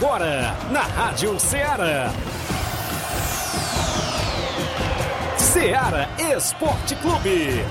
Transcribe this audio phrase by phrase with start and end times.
[0.00, 2.10] Agora na Rádio Ceará.
[5.36, 7.62] Ceará Esporte Clube.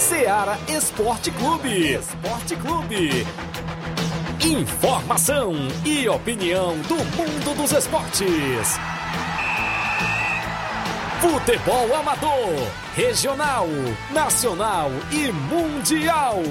[0.00, 1.92] Ceará Esporte Clube.
[1.94, 3.24] Esporte Clube.
[4.44, 8.76] Informação e opinião do mundo dos esportes.
[11.20, 13.68] Futebol amador, regional,
[14.10, 16.42] nacional e mundial.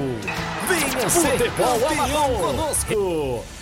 [0.66, 3.59] Venha ser Futebol amador conosco.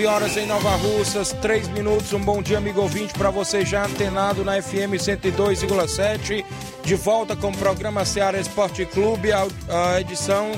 [0.00, 2.10] 11 horas em Nova Russas, 3 minutos.
[2.14, 6.42] Um bom dia, amigo ouvinte, para você já antenado na FM 102,7.
[6.82, 9.30] De volta com o programa Seara Esporte Clube.
[9.30, 10.52] A, a edição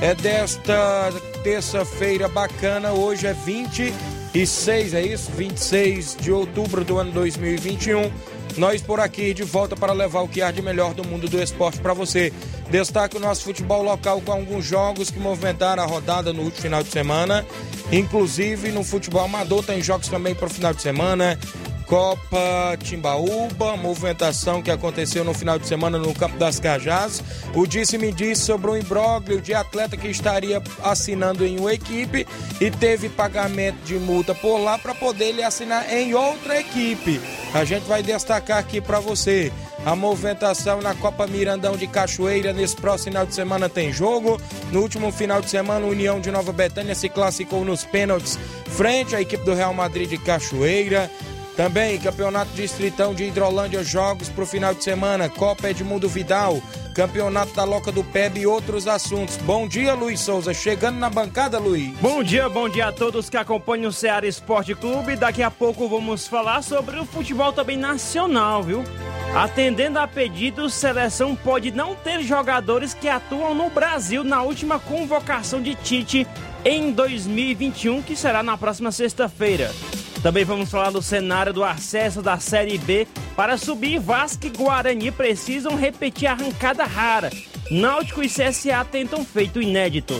[0.00, 2.92] é desta terça-feira bacana.
[2.92, 5.30] Hoje é 26, é isso?
[5.32, 8.10] 26 de outubro do ano 2021.
[8.56, 11.42] Nós por aqui de volta para levar o que há de melhor do mundo do
[11.42, 12.32] esporte para você.
[12.70, 16.82] Destaque o nosso futebol local com alguns jogos que movimentaram a rodada no último final
[16.82, 17.44] de semana.
[17.92, 21.38] Inclusive no futebol amador tem jogos também para o final de semana.
[21.86, 27.22] Copa Timbaúba, movimentação que aconteceu no final de semana no Campo das Cajás.
[27.54, 32.26] O disse-me disse sobre o imbróglio de atleta que estaria assinando em uma equipe
[32.60, 37.20] e teve pagamento de multa por lá para poder ele assinar em outra equipe.
[37.54, 39.52] A gente vai destacar aqui para você.
[39.86, 44.36] A movimentação na Copa Mirandão de Cachoeira nesse próximo final de semana tem jogo.
[44.72, 48.36] No último final de semana, a União de Nova Betânia se classificou nos pênaltis
[48.66, 51.08] frente à equipe do Real Madrid de Cachoeira.
[51.56, 56.60] Também Campeonato Distritão de Hidrolândia, jogos para o final de semana, Copa Edmundo Vidal,
[56.92, 59.36] Campeonato da Loca do Peb e outros assuntos.
[59.36, 60.52] Bom dia, Luiz Souza.
[60.52, 61.96] Chegando na bancada, Luiz.
[62.00, 65.14] Bom dia, bom dia a todos que acompanham o Ceará Esporte Clube.
[65.14, 68.82] Daqui a pouco vamos falar sobre o futebol também nacional, viu?
[69.34, 75.60] Atendendo a pedidos, seleção pode não ter jogadores que atuam no Brasil na última convocação
[75.60, 76.26] de Tite
[76.64, 79.70] em 2021, que será na próxima sexta-feira.
[80.22, 83.06] Também vamos falar do cenário do acesso da Série B.
[83.36, 87.30] Para subir, Vasco e Guarani precisam repetir a arrancada rara.
[87.70, 90.14] Náutico e CSA tentam feito inédito.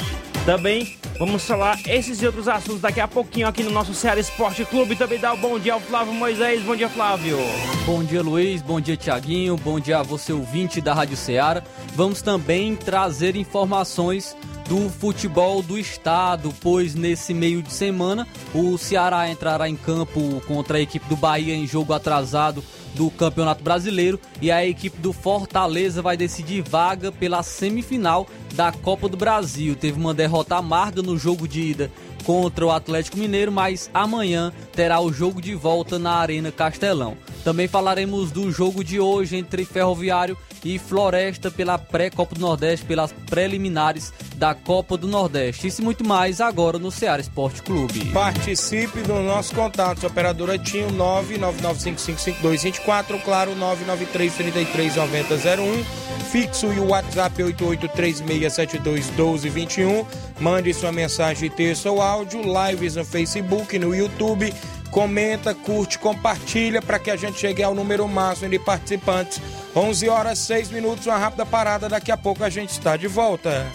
[0.47, 4.65] Também vamos falar esses e outros assuntos daqui a pouquinho aqui no nosso Ceará Esporte
[4.65, 4.95] Clube.
[4.95, 6.62] Também dá o um bom dia ao Flávio Moisés.
[6.62, 7.37] Bom dia, Flávio.
[7.84, 8.62] Bom dia, Luiz.
[8.62, 9.57] Bom dia, Tiaguinho.
[9.57, 11.65] Bom dia a você, ouvinte da Rádio Ceará.
[11.97, 14.37] Vamos também trazer informações
[14.69, 18.25] do futebol do estado, pois nesse meio de semana
[18.55, 22.63] o Ceará entrará em campo contra a equipe do Bahia em jogo atrasado
[22.97, 29.07] do Campeonato Brasileiro e a equipe do Fortaleza vai decidir vaga pela semifinal da Copa
[29.07, 29.77] do Brasil.
[29.77, 31.93] Teve uma derrota amarga no jogo de ida
[32.26, 37.16] contra o Atlético Mineiro, mas amanhã terá o jogo de volta na Arena Castelão.
[37.44, 43.12] Também falaremos do jogo de hoje entre Ferroviário e Floresta pela pré-Copa do Nordeste, pelas
[43.12, 45.69] preliminares da Copa do Nordeste.
[45.69, 48.06] Isso e muito mais agora no Ceará Esporte Clube.
[48.06, 55.84] Participe do nosso contato, operadora TIM 999555224, claro 993339001,
[56.32, 60.04] fixo e o WhatsApp 8836721221.
[60.41, 64.53] Mande sua mensagem texto ou áudio, lives no Facebook, no YouTube
[64.91, 69.43] comenta, curte, compartilha para que a gente chegue ao número máximo de participantes.
[69.75, 73.66] 11 horas 6 minutos, uma rápida parada, daqui a pouco a gente está de volta.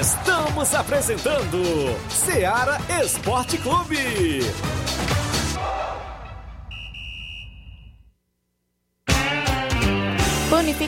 [0.00, 1.60] Estamos apresentando
[2.08, 4.40] Seara Esporte Clube.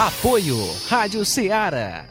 [0.00, 0.56] Apoio
[0.88, 2.06] Rádio Ceará.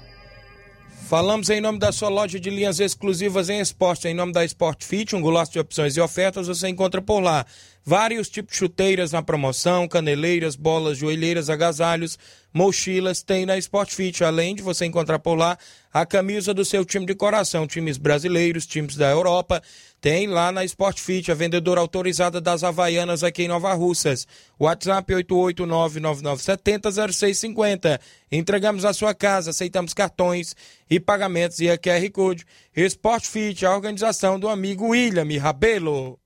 [1.08, 4.84] Falamos em nome da sua loja de linhas exclusivas em esporte, em nome da Sport
[4.84, 7.48] Fit, um golaço de opções e ofertas, você encontra por lá.
[7.84, 12.20] Vários tipos de chuteiras na promoção, caneleiras, bolas, joelheiras, agasalhos,
[12.54, 15.58] mochilas, tem na Sport Fit, além de você encontrar por lá
[15.92, 19.64] a camisa do seu time de coração, times brasileiros, times da Europa,
[20.02, 24.28] tem lá na Sport Fit, a vendedora autorizada das Havaianas aqui em Nova Russas.
[24.60, 28.00] WhatsApp 88999700650.
[28.32, 30.56] Entregamos a sua casa, aceitamos cartões
[30.90, 32.46] e pagamentos e a QR Code.
[32.76, 36.18] Sport Fit, a organização do amigo William Rabelo.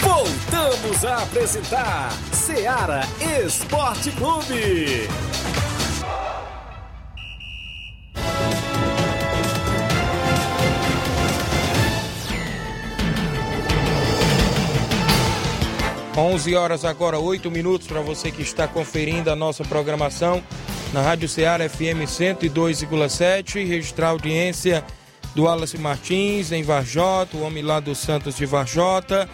[0.00, 3.02] Voltamos a apresentar Seara
[3.44, 5.08] Esporte Clube.
[16.18, 20.42] 11 horas agora, 8 minutos para você que está conferindo a nossa programação
[20.92, 23.64] na Rádio Ceará FM 102,7.
[23.64, 24.84] Registrar a audiência
[25.36, 29.28] do Wallace Martins em Varjota, o homem lá do Santos de Varjota.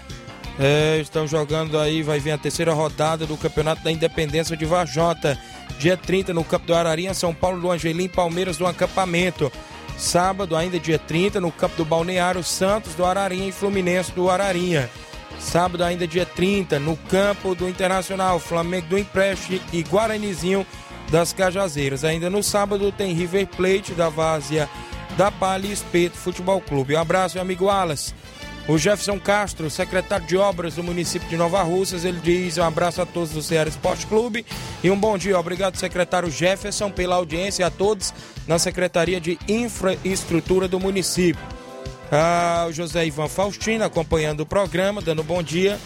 [0.59, 5.39] É, estão jogando aí, vai vir a terceira rodada do Campeonato da Independência de Varjota.
[5.79, 9.51] Dia 30 no Campo do Ararinha, São Paulo do Angelim, Palmeiras do Acampamento.
[9.97, 14.91] Sábado, ainda dia 30, no Campo do Balneário, Santos do Ararinha e Fluminense do Ararinha.
[15.39, 20.67] Sábado, ainda dia 30, no campo do Internacional, Flamengo do Empréstimo e Guaranizinho
[21.11, 22.05] das Cajazeiras.
[22.05, 24.69] Ainda no sábado tem River Plate da Várzea
[25.17, 26.97] da Palha e Espeto Futebol Clube.
[26.97, 28.15] Um abraço, meu amigo Alas.
[28.67, 33.03] O Jefferson Castro, secretário de obras do município de Nova Russas, ele diz um abraço
[33.03, 34.47] a todos do Ceará Esporte Clube
[34.83, 35.39] e um bom dia.
[35.39, 38.15] Obrigado, secretário Jefferson, pela audiência a todos
[38.47, 41.54] na Secretaria de Infraestrutura do município.
[42.17, 45.77] Ah, o José Ivan Faustino acompanhando o programa, dando bom dia.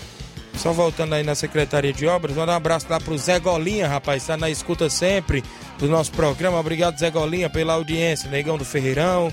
[0.57, 4.23] Só voltando aí na Secretaria de Obras, manda um abraço lá pro Zé Golinha, rapaz,
[4.23, 5.43] está na escuta sempre
[5.79, 6.61] do nosso programa.
[6.61, 8.29] Obrigado, Zé Golinha, pela audiência.
[8.29, 9.33] Negão do Ferreirão,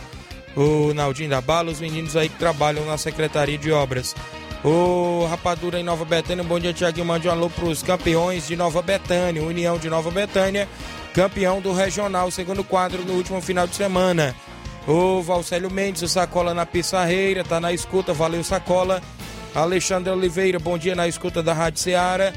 [0.56, 4.16] o Naldinho da Bala, os meninos aí que trabalham na Secretaria de Obras.
[4.64, 7.06] O Rapadura em Nova Betânia, bom dia, Tiaguinho.
[7.06, 10.66] Mande um alô pros campeões de Nova Betânia, União de Nova Betânia,
[11.14, 14.34] campeão do Regional, segundo quadro no último final de semana.
[14.88, 19.02] O Valcélio Mendes, o Sacola na Pissarreira, tá na escuta, valeu Sacola.
[19.54, 22.32] Alexandre Oliveira, bom dia na escuta da Rádio Ceará.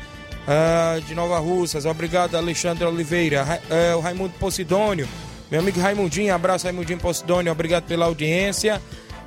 [0.47, 3.43] Uh, de Nova Russas, obrigado Alexandre Oliveira.
[3.43, 5.07] Ra uh, o Raimundo Posidônio,
[5.51, 8.81] meu amigo Raimundinho, abraço Raimundinho Posidônio, obrigado pela audiência.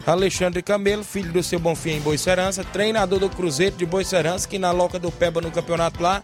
[0.07, 4.71] Alexandre Camelo, filho do seu Bonfim em Boicerança, treinador do Cruzeiro de Boicerança, que na
[4.71, 6.23] Loca do Peba no campeonato lá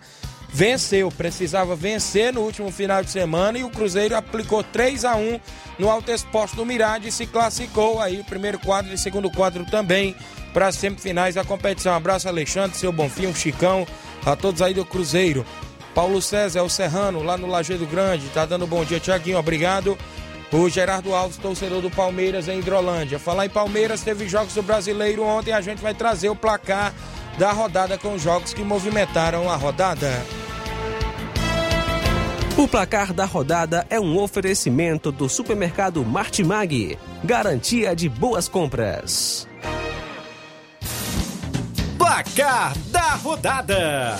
[0.49, 5.39] venceu, precisava vencer no último final de semana e o Cruzeiro aplicou 3 a 1
[5.77, 10.15] no Alto Esporte do Mirade e se classificou aí, primeiro quadro e segundo quadro também
[10.53, 11.93] para as semifinais da competição.
[11.93, 13.85] Um abraço Alexandre, seu Bonfim, o Chicão,
[14.25, 15.45] a todos aí do Cruzeiro.
[15.93, 19.97] Paulo César, o Serrano, lá no Lajeado Grande, tá dando bom dia, Tiaguinho, obrigado.
[20.51, 23.19] O Gerardo Alves, torcedor do Palmeiras em Hidrolândia.
[23.19, 26.93] Falar em Palmeiras, teve jogos do Brasileiro ontem, a gente vai trazer o placar
[27.37, 30.11] da rodada com os jogos que movimentaram a rodada.
[32.57, 36.97] O placar da rodada é um oferecimento do supermercado Martimag.
[37.23, 39.47] Garantia de boas compras.
[41.99, 44.17] Placar da rodada: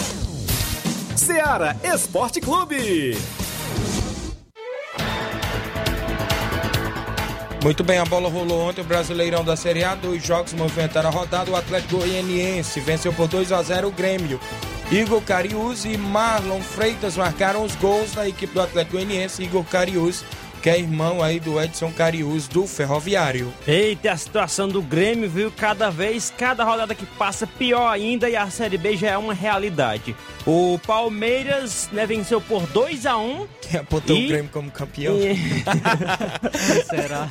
[1.15, 3.17] Seara Esporte Clube.
[7.67, 11.12] Muito bem, a bola rolou ontem, o Brasileirão da Série A, dois jogos movimentaram a
[11.12, 14.39] rodada, o Atlético Goianiense venceu por 2 a 0 o Grêmio.
[14.89, 20.24] Igor Carius e Marlon Freitas marcaram os gols da equipe do Atlético Goianiense, Igor Carius
[20.67, 23.53] que é irmão aí do Edson Carius do Ferroviário.
[23.65, 25.50] Eita, a situação do Grêmio, viu?
[25.50, 29.33] Cada vez, cada rodada que passa, pior ainda e a Série B já é uma
[29.33, 30.13] realidade.
[30.45, 34.25] O Palmeiras né, venceu por 2 a 1 um, Quem apontou e...
[34.25, 35.15] o Grêmio como campeão?
[35.17, 35.36] E...
[36.89, 37.29] Será?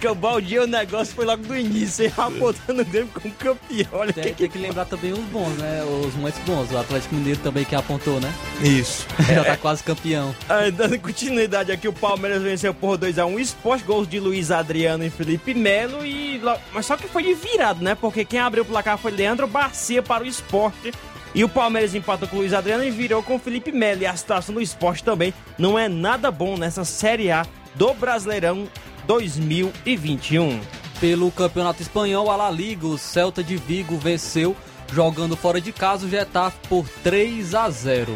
[0.00, 3.88] que o balde o negócio foi logo do início, apontando o Grêmio como campeão.
[3.92, 4.34] Olha tem, que...
[4.34, 5.82] tem que lembrar também os bons, né?
[5.84, 6.70] Os mais bons.
[6.72, 8.32] O Atlético Mineiro também que apontou, né?
[8.62, 9.06] Isso.
[9.28, 10.34] Já tá quase campeão.
[10.74, 15.10] Dando continuidade aqui, o Palmeiras venceu por 2x1 um, esporte, gols de Luiz Adriano e
[15.10, 16.04] Felipe Melo.
[16.04, 16.40] E...
[16.72, 17.94] Mas só que foi de virado, né?
[17.94, 20.92] Porque quem abriu o placar foi Leandro Barcia para o esporte.
[21.34, 24.02] E o Palmeiras empatou com o Luiz Adriano e virou com o Felipe Melo.
[24.02, 28.68] E a situação do esporte também não é nada bom nessa Série A do Brasileirão
[29.06, 30.60] 2021.
[31.00, 34.56] Pelo Campeonato Espanhol, a La Liga, o Celta de Vigo venceu
[34.92, 38.12] jogando fora de casa o Getafe por 3 a 0.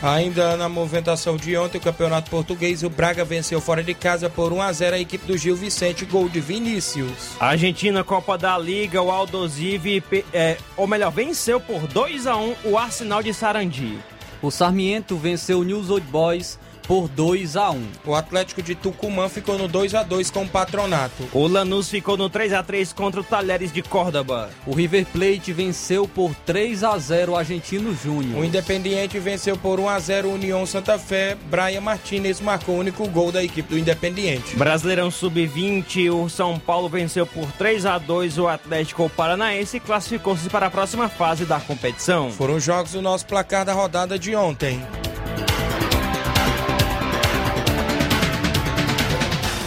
[0.00, 4.52] Ainda na movimentação de ontem, o Campeonato Português, o Braga venceu fora de casa por
[4.52, 7.32] 1 a 0 a equipe do Gil Vicente, gol de Vinícius.
[7.40, 10.02] Argentina, Copa da Liga, o Aldosivi,
[10.32, 13.98] é, ou melhor, venceu por 2 a 1 o Arsenal de Sarandi.
[14.40, 17.86] O Sarmiento venceu o News Old Boys por 2 a 1.
[18.06, 21.28] O Atlético de Tucumã ficou no 2 a 2 com o Patronato.
[21.34, 24.48] O Lanús ficou no 3 a 3 contra o Talheres de Córdoba.
[24.66, 28.40] O River Plate venceu por 3 a 0 o Argentino Júnior.
[28.40, 31.36] O Independiente venceu por 1 a 0 o União Santa Fé.
[31.50, 34.56] Brian Martinez marcou o único gol da equipe do Independiente.
[34.56, 40.48] Brasileirão Sub-20, o São Paulo venceu por 3 a 2 o Atlético Paranaense e classificou-se
[40.48, 42.30] para a próxima fase da competição.
[42.30, 44.80] Foram jogos do nosso placar da rodada de ontem.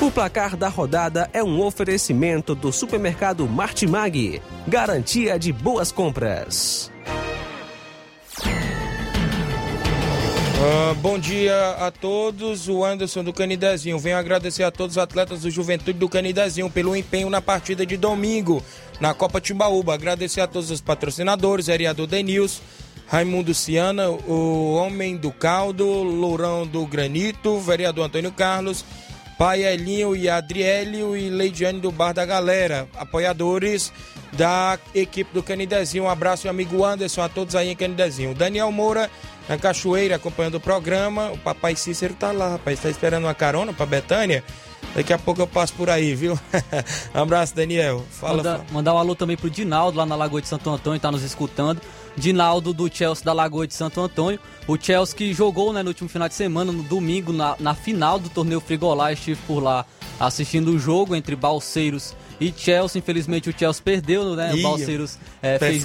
[0.02, 4.42] O placar da rodada é um oferecimento do supermercado Martimag.
[4.68, 6.92] Garantia de boas compras.
[10.58, 14.00] Uh, bom dia a todos, o Anderson do Canidezinho.
[14.00, 17.96] Venho agradecer a todos os atletas do Juventude do Canidezinho pelo empenho na partida de
[17.96, 18.64] domingo
[19.00, 19.94] na Copa Timbaúba.
[19.94, 22.60] Agradecer a todos os patrocinadores, vereador Denils,
[23.06, 28.84] Raimundo Ciana, o Homem do Caldo, Lourão do Granito, vereador Antônio Carlos,
[29.42, 33.92] Pai Elinho e Adriélio e Leidiane do Bar da Galera, apoiadores
[34.34, 36.04] da equipe do Canidezinho.
[36.04, 38.36] Um abraço, meu amigo Anderson, a todos aí em Canidezinho.
[38.36, 39.10] Daniel Moura,
[39.50, 41.32] na Cachoeira, acompanhando o programa.
[41.32, 44.44] O papai Cícero tá lá, rapaz, tá esperando uma carona pra Betânia.
[44.94, 46.40] Daqui a pouco eu passo por aí, viu?
[47.16, 48.06] um abraço, Daniel.
[48.12, 48.66] Fala, Manda, fala.
[48.72, 51.82] Mandar um alô também pro Dinaldo, lá na Lagoa de Santo Antônio, tá nos escutando.
[52.18, 54.40] Dinaldo do Chelsea da Lagoa de Santo Antônio.
[54.68, 58.20] O Chelsea que jogou né, no último final de semana, no domingo, na, na final
[58.20, 59.12] do torneio Frigolá.
[59.12, 59.86] Estive por lá
[60.20, 63.00] assistindo o jogo entre Balseiros e Chelsea.
[63.00, 64.54] Infelizmente o Chelsea perdeu, né?
[64.56, 65.82] Ih, o Balseiros é, fez,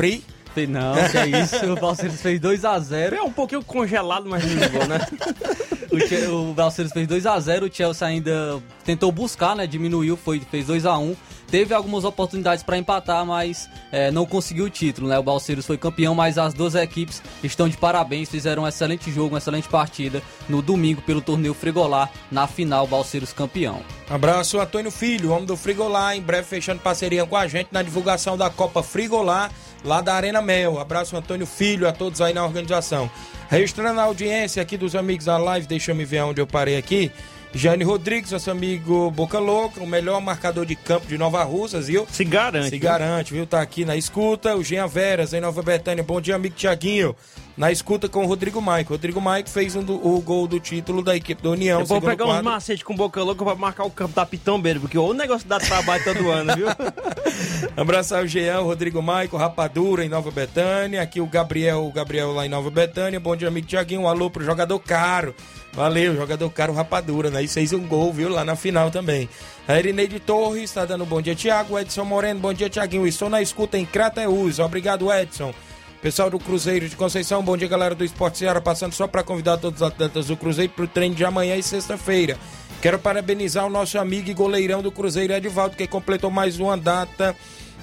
[0.55, 1.65] fez- Não, que é isso.
[1.73, 3.13] O Balseiros fez 2x0.
[3.15, 5.07] É um pouquinho congelado, mas muito bom, né?
[5.89, 9.67] O, Che- o Balseiros fez 2x0, o Chelsea ainda tentou buscar, né?
[9.69, 11.17] Diminuiu, foi, fez 2x1.
[11.51, 15.19] Teve algumas oportunidades para empatar, mas é, não conseguiu o título, né?
[15.19, 19.35] O Balseiros foi campeão, mas as duas equipes estão de parabéns, fizeram um excelente jogo,
[19.35, 23.81] uma excelente partida no domingo pelo torneio Frigolá, na final, Balseiros campeão.
[24.11, 28.37] Abraço, Antônio Filho, homem do Frigolá, em breve fechando parceria com a gente na divulgação
[28.37, 29.51] da Copa Frigolá,
[29.85, 30.79] lá da Arena Mel.
[30.81, 33.11] Abraço, Antônio Filho, a todos aí na organização.
[33.49, 36.77] Registrando a audiência aqui dos amigos da live, deixa eu me ver onde eu parei
[36.77, 37.13] aqui.
[37.55, 42.07] Jane Rodrigues, nosso amigo Boca Louca, o melhor marcador de campo de Nova Russas, viu?
[42.11, 42.71] Se garante.
[42.71, 42.81] Se viu?
[42.81, 43.47] garante, viu?
[43.47, 44.55] Tá aqui na escuta.
[44.55, 46.05] O Jean Veras, em Nova Betânia.
[46.05, 47.17] Bom dia, amigo Tiaguinho.
[47.57, 48.93] Na escuta com o Rodrigo Maico.
[48.93, 51.81] Rodrigo Maico fez um do- o gol do título da equipe da União.
[51.81, 52.45] Eu vou pegar uns quadro.
[52.45, 56.05] macetes com boca louca pra marcar o campo da Pitombeira, porque o negócio dá trabalho
[56.05, 56.67] todo ano, viu?
[57.75, 61.01] Abraçar o Jean, o Rodrigo Maico, Rapadura em Nova Betânia.
[61.01, 63.19] Aqui o Gabriel, o Gabriel lá em Nova Betânia.
[63.19, 64.03] Bom dia, amigo Tiaguinho.
[64.03, 65.35] Um alô pro jogador caro.
[65.73, 67.43] Valeu, jogador caro Rapadura, né?
[67.43, 68.29] E fez um gol, viu?
[68.29, 69.29] Lá na final também.
[69.67, 71.79] A Irineide Torres está dando um bom dia, Tiago.
[71.79, 73.07] Edson Moreno, bom dia, Tiaguinho.
[73.07, 74.59] Estou na escuta em Crateus.
[74.59, 75.55] Obrigado, Edson.
[76.01, 78.61] Pessoal do Cruzeiro de Conceição, bom dia, galera do Esporte Seara.
[78.61, 81.63] Passando só para convidar todos os atletas do Cruzeiro para o treino de amanhã e
[81.63, 82.39] sexta-feira.
[82.81, 87.35] Quero parabenizar o nosso amigo e goleirão do Cruzeiro, Edivaldo, que completou mais uma data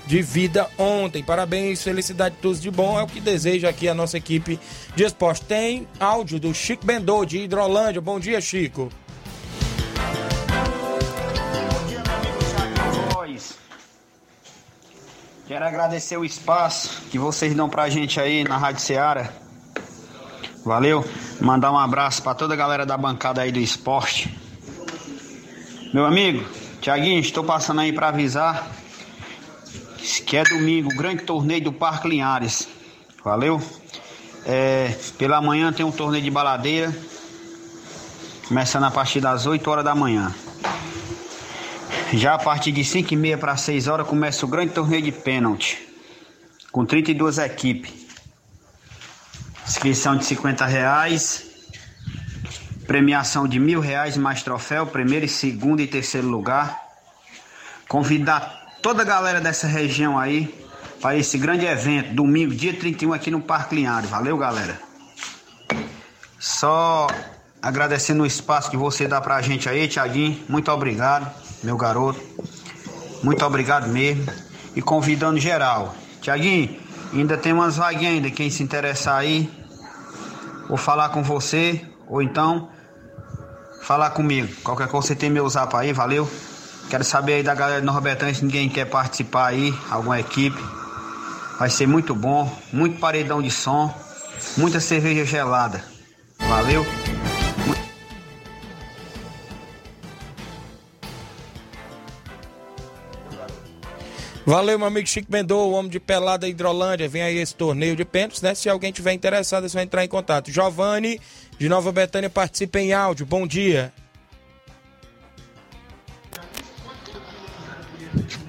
[0.06, 1.24] de vida ontem.
[1.24, 3.00] Parabéns, felicidade, todos de bom.
[3.00, 4.60] É o que deseja aqui a nossa equipe
[4.96, 5.42] de esporte.
[5.42, 8.00] Tem áudio do Chico Bendô, de Hidrolândia.
[8.00, 8.90] Bom dia, Chico.
[15.48, 19.30] Quero agradecer o espaço que vocês dão pra gente aí na Rádio Ceará.
[20.66, 21.04] Valeu.
[21.42, 24.36] Mandar um abraço pra toda a galera da bancada aí do esporte.
[25.94, 26.46] Meu amigo,
[26.80, 28.72] Tiaguinho, estou passando aí pra avisar
[30.26, 32.68] que é domingo, grande torneio do Parque Linhares.
[33.24, 33.62] Valeu?
[34.46, 36.94] É, pela manhã tem um torneio de baladeira.
[38.48, 40.34] Começando a partir das 8 horas da manhã.
[42.14, 45.12] Já a partir de 5 e meia para 6 horas começa o grande torneio de
[45.12, 45.82] pênalti.
[46.72, 47.92] Com 32 equipes.
[49.68, 51.44] Inscrição de 50 reais.
[52.86, 56.80] Premiação de mil reais mais troféu, primeiro, segundo e terceiro lugar.
[57.90, 60.54] Convidar toda a galera dessa região aí
[61.02, 64.10] para esse grande evento, domingo, dia 31, aqui no Parque Linhares.
[64.10, 64.80] Valeu, galera.
[66.40, 67.08] Só
[67.60, 70.40] agradecendo o espaço que você dá pra gente aí, Tiaguinho.
[70.48, 71.32] Muito obrigado,
[71.64, 72.22] meu garoto.
[73.24, 74.26] Muito obrigado mesmo.
[74.76, 75.96] E convidando geral.
[76.22, 76.78] Tiaguinho,
[77.14, 78.30] ainda tem umas vaguinhas ainda.
[78.30, 79.50] Quem se interessar aí,
[80.70, 82.70] ou falar com você, ou então
[83.82, 84.54] falar comigo.
[84.64, 86.30] Qualquer coisa você tem meu zap aí, valeu?
[86.90, 90.62] Quero saber aí da galera Nova Betânia se ninguém quer participar aí, alguma equipe.
[91.60, 93.94] Vai ser muito bom, muito paredão de som,
[94.58, 95.84] muita cerveja gelada.
[96.40, 97.03] Valeu.
[104.46, 107.08] Valeu, meu amigo Chico Mendô, o homem de pelada Hidrolândia.
[107.08, 108.54] Vem aí esse torneio de pênaltis, né?
[108.54, 110.52] Se alguém tiver interessado, é só entrar em contato.
[110.52, 111.22] Giovanni,
[111.58, 113.26] de Nova Betânia, participa em áudio.
[113.26, 113.94] Bom dia.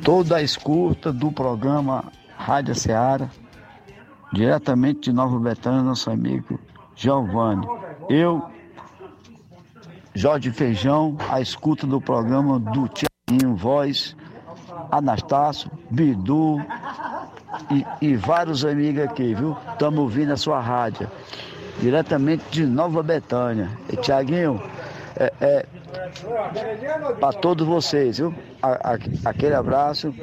[0.03, 3.31] Toda a escuta do programa Rádio Ceará,
[4.33, 6.59] diretamente de Nova Betânia, nosso amigo
[6.97, 7.67] Giovanni.
[8.11, 8.43] Eu,
[10.13, 14.17] Jorge Feijão, a escuta do programa do Tiaguinho Voz,
[14.91, 16.61] Anastácio, Bidu
[17.71, 19.57] e, e vários amigos aqui, viu?
[19.73, 21.11] Estamos ouvindo a sua rádio,
[21.81, 23.71] diretamente de Nova Betânia.
[23.93, 24.63] E Tiaguinho,
[25.17, 25.67] é, é
[27.21, 28.35] para todos vocês, viu?
[28.63, 30.15] A- a- aquele abraço.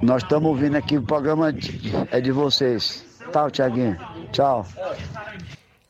[0.00, 1.80] Nós estamos ouvindo aqui o programa de-
[2.10, 3.04] é de vocês.
[3.32, 3.96] Tchau, Tiaguinho.
[4.32, 4.66] Tchau.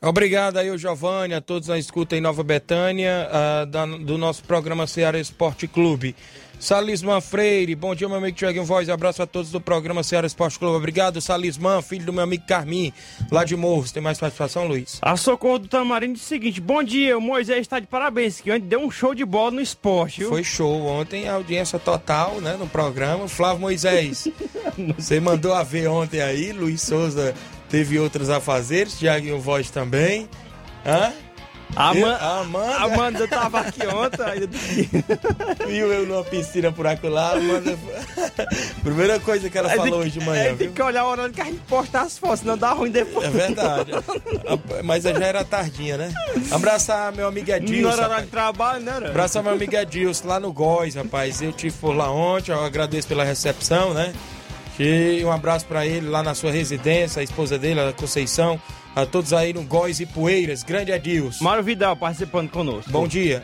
[0.01, 4.43] Obrigado aí, o Giovanni, a todos na escuta em Nova Betânia, ah, da- do nosso
[4.43, 6.13] programa Ceará Esporte Clube.
[6.63, 8.87] Salisman Freire, bom dia, meu amigo Tiaguinho Voz.
[8.87, 10.77] Abraço a todos do programa Ceará Esporte Clube.
[10.77, 12.93] Obrigado, Salisman, filho do meu amigo Carmim,
[13.29, 13.91] lá de Morros.
[13.91, 14.97] Tem mais participação, Luiz?
[15.01, 18.49] A Socorro do Tamarindo diz o seguinte: Bom dia, o Moisés está de parabéns, que
[18.49, 20.29] ontem deu um show de bola no esporte, viu?
[20.29, 23.27] Foi show ontem, a audiência total, né, no programa.
[23.27, 24.29] Flávio Moisés,
[24.97, 27.35] você mandou a ver ontem aí, Luiz Souza
[27.67, 30.29] teve outros afazeres, Tiaguinho Voz também.
[30.85, 31.11] Hã?
[31.75, 32.75] Ama- Eu- a Amanda.
[32.77, 34.47] Amanda tava aqui ontem,
[35.67, 37.77] Viu eu numa piscina por acolá, Amanda...
[38.83, 40.57] Primeira coisa que ela falou hoje de manhã, aí viu?
[40.57, 43.25] Tem que olhar a hora que a gente postar as fotos, senão dá ruim depois.
[43.27, 43.91] É verdade.
[44.83, 46.13] Mas já era tardinha, né?
[46.51, 47.81] Abraçar meu amigo Edilson.
[47.81, 48.93] Não era hora de trabalho, né?
[48.95, 49.09] era?
[49.09, 51.41] Abraçar meu amigo Edilson lá no Góis, rapaz.
[51.41, 54.13] Eu tive por lá ontem, eu agradeço pela recepção, né?
[54.79, 58.59] E um abraço pra ele lá na sua residência, a esposa dele, a Conceição,
[58.95, 60.63] a todos aí no Góis e Poeiras.
[60.63, 61.43] Grande Edilson.
[61.43, 62.91] Mário Vidal participando conosco.
[62.91, 63.43] Bom dia.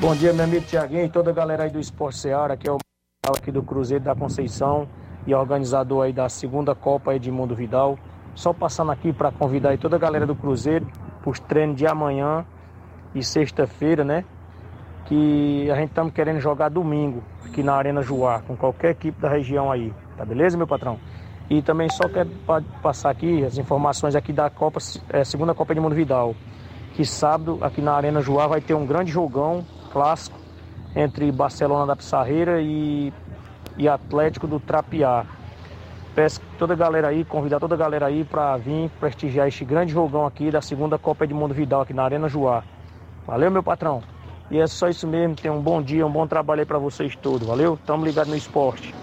[0.00, 2.72] Bom dia, meu amigo Tiaguinho e toda a galera aí do Esporte Seara, que é
[2.72, 2.78] o
[3.28, 4.88] aqui do Cruzeiro da Conceição
[5.24, 7.96] e organizador aí da segunda Copa Edmundo Vidal.
[8.34, 10.86] Só passando aqui para convidar aí toda a galera do Cruzeiro
[11.20, 12.44] para os treinos de amanhã
[13.14, 14.24] e sexta-feira, né?
[15.06, 19.28] Que a gente estamos querendo jogar domingo aqui na Arena Juá, com qualquer equipe da
[19.28, 19.92] região aí.
[20.16, 20.98] Tá beleza, meu patrão?
[21.52, 25.72] E também só quero pa- passar aqui as informações aqui da Copa, é, segunda Copa
[25.74, 26.34] Edmundo Vidal
[26.94, 29.62] que sábado aqui na Arena Joá vai ter um grande jogão
[29.92, 30.38] clássico
[30.96, 33.12] entre Barcelona da Pissarreira e,
[33.76, 35.26] e Atlético do Trapiá.
[36.14, 39.92] Peço toda a galera aí, convidar toda a galera aí para vir prestigiar este grande
[39.92, 42.62] jogão aqui da segunda Copa Edmundo Vidal aqui na Arena Joá.
[43.26, 44.02] Valeu, meu patrão.
[44.50, 45.34] E é só isso mesmo.
[45.34, 47.46] Tenham um bom dia, um bom trabalho aí para vocês todos.
[47.46, 47.78] Valeu?
[47.86, 48.94] Tamo ligado no esporte.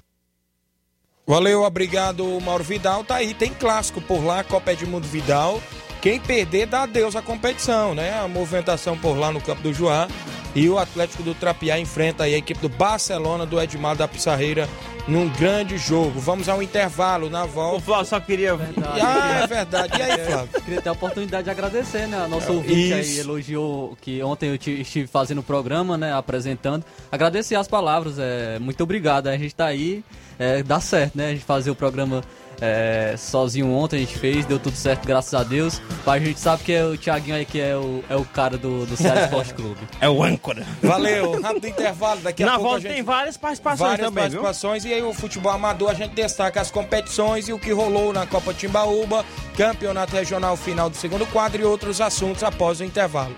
[1.30, 3.04] Valeu, obrigado, Mauro Vidal.
[3.04, 5.62] Tá aí, tem clássico por lá, Copa Edmundo Vidal.
[6.02, 8.20] Quem perder, dá adeus à competição, né?
[8.20, 10.08] A movimentação por lá no campo do Joá.
[10.56, 14.68] E o Atlético do Trapiá enfrenta aí a equipe do Barcelona do Edmar da Pissarreira
[15.08, 16.20] num grande jogo.
[16.20, 17.78] Vamos ao intervalo na volta.
[17.78, 18.54] O Flávio só queria.
[18.56, 19.94] Ah, é verdade.
[20.00, 20.62] E aí, Flávio?
[20.64, 22.18] Queria ter a oportunidade de agradecer, né?
[22.24, 23.20] A nossa ouvinte aí Isso.
[23.20, 26.14] elogiou que ontem eu ti- estive fazendo o programa, né?
[26.14, 26.84] Apresentando.
[27.12, 29.28] Agradecer as palavras, é, muito obrigado.
[29.28, 30.04] A gente tá aí,
[30.40, 31.28] é, dá certo, né?
[31.28, 32.24] A gente fazer o programa
[32.62, 35.82] é, sozinho ontem, a gente fez, deu tudo certo, graças a Deus.
[36.06, 38.58] Mas a gente sabe que é o Thiaguinho aí que é o, é o cara
[38.58, 39.80] do, do Ceará Esporte Clube.
[40.02, 40.66] É o âncora.
[40.82, 42.22] Valeu, rápido intervalo.
[42.22, 42.94] Daqui a Na pouco a volta gente...
[42.94, 44.42] tem várias participações Várias também, viu?
[44.42, 48.14] participações e aí o futebol amador a gente destaca as competições e o que rolou
[48.14, 49.26] na Copa Timbaúba,
[49.58, 53.36] campeonato regional final do segundo quadro e outros assuntos após o intervalo.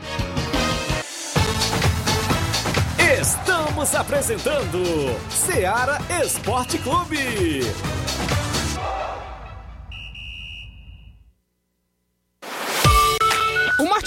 [3.20, 4.84] Estamos apresentando
[5.30, 7.62] Seara Esporte Clube.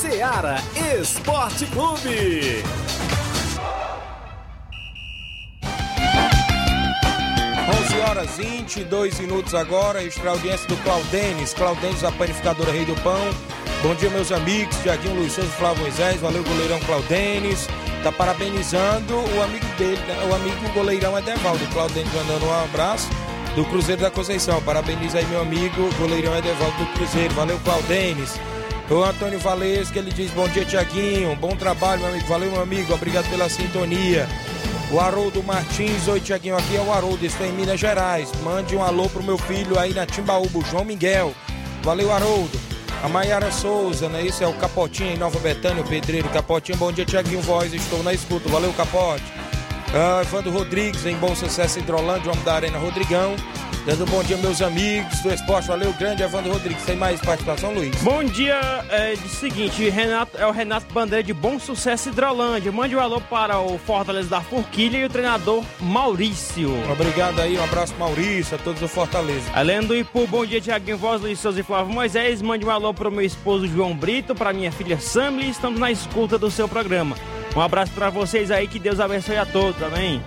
[0.00, 0.56] Seara
[0.98, 2.64] Esporte Clube.
[7.84, 13.20] 11 horas 22 minutos agora, extra audiência do Claudenes, Claudenes, a panificadora Rei do Pão.
[13.82, 17.68] Bom dia, meus amigos, Tiaguinho Luiz Souza, Flávio Moisés, valeu, goleirão Claudenes.
[18.02, 20.28] Tá parabenizando o amigo dele, né?
[20.30, 21.66] o amigo goleirão Edevaldo.
[21.74, 23.06] Claudenes mandando um abraço
[23.54, 24.62] do Cruzeiro da Conceição.
[24.62, 27.34] Parabeniza aí, meu amigo, goleirão Edevaldo do Cruzeiro.
[27.34, 28.40] Valeu, Claudenes.
[28.90, 31.36] O Antônio Valesco, ele diz: Bom dia, Tiaguinho.
[31.36, 32.26] Bom trabalho, meu amigo.
[32.26, 32.92] Valeu, meu amigo.
[32.92, 34.28] Obrigado pela sintonia.
[34.90, 38.28] O Haroldo Martins, oi Tiaguinho, aqui é o Haroldo, estou em Minas Gerais.
[38.42, 41.32] Mande um alô pro meu filho aí na Timbaúba, João Miguel.
[41.84, 42.58] Valeu, Haroldo.
[43.00, 44.22] A Maiara Souza, né?
[44.22, 46.76] Isso é o Capotinho em Nova Betânia, o Pedreiro Capotinho.
[46.76, 48.48] Bom dia, Tiaguinho Voz, estou na escuta.
[48.48, 49.22] Valeu, Capote.
[49.94, 53.36] Ah, Evandro Rodrigues, em Bom Sucesso Hidrolândia, homem da Arena Rodrigão.
[53.86, 55.68] Dando um bom dia, meus amigos do esporte.
[55.68, 56.84] Valeu, grande Evandro Rodrigues.
[56.84, 57.96] Tem mais participação, Luiz?
[58.02, 62.70] Bom dia, é de seguinte, Renato, é o Renato Bandeira de Bom Sucesso Hidrolândia.
[62.70, 66.70] Mande um alô para o Fortaleza da Forquilha e o treinador Maurício.
[66.92, 69.50] Obrigado aí, um abraço Maurício, a todos do Fortaleza.
[69.54, 72.42] Além do Ipu, bom dia, Tiaguinho Voz, Luiz Souza e Flávio Moisés.
[72.42, 75.48] Mande um alô para o meu esposo João Brito, para minha filha Samly.
[75.48, 77.16] Estamos na escuta do seu programa.
[77.54, 80.22] Um abraço para vocês aí, que Deus abençoe a todos, amém?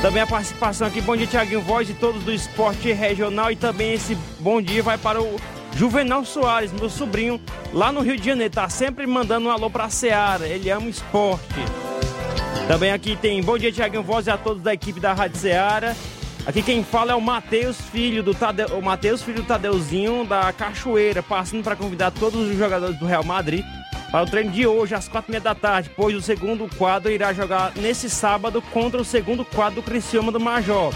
[0.00, 3.50] Também a participação aqui, bom dia, Tiaguinho Voz e todos do esporte regional.
[3.50, 5.36] E também esse bom dia vai para o
[5.74, 7.40] Juvenal Soares, meu sobrinho,
[7.72, 8.54] lá no Rio de Janeiro.
[8.54, 10.46] Tá sempre mandando um alô pra Seara.
[10.46, 11.42] Ele ama esporte.
[12.68, 15.96] Também aqui tem bom dia, Tiaguinho Voz a todos da equipe da Rádio Seara.
[16.46, 20.52] Aqui quem fala é o Matheus, filho do Tadeu, o Matheus, filho do Tadeuzinho da
[20.52, 23.64] Cachoeira, passando para convidar todos os jogadores do Real Madrid
[24.10, 27.10] para o treino de hoje, às quatro e meia da tarde, pois o segundo quadro
[27.10, 30.92] irá jogar nesse sábado contra o segundo quadro do Criciúma do Major.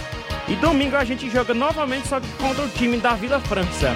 [0.49, 3.95] E domingo a gente joga novamente, só que contra o time da Vila França.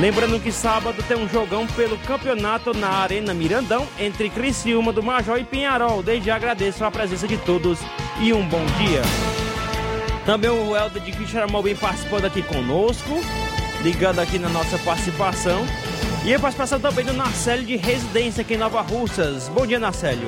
[0.00, 5.38] Lembrando que sábado tem um jogão pelo campeonato na Arena Mirandão entre Criciúma do Major
[5.38, 6.02] e Pinharol.
[6.02, 7.78] Desde agradeço a presença de todos
[8.20, 9.02] e um bom dia.
[10.26, 13.20] Também o Helder de Quixaramobim participando aqui conosco,
[13.82, 15.64] ligando aqui na nossa participação.
[16.26, 19.48] E a participação também do Narcélio de Residência aqui em Nova Russas.
[19.48, 20.26] Bom dia, Narcélio.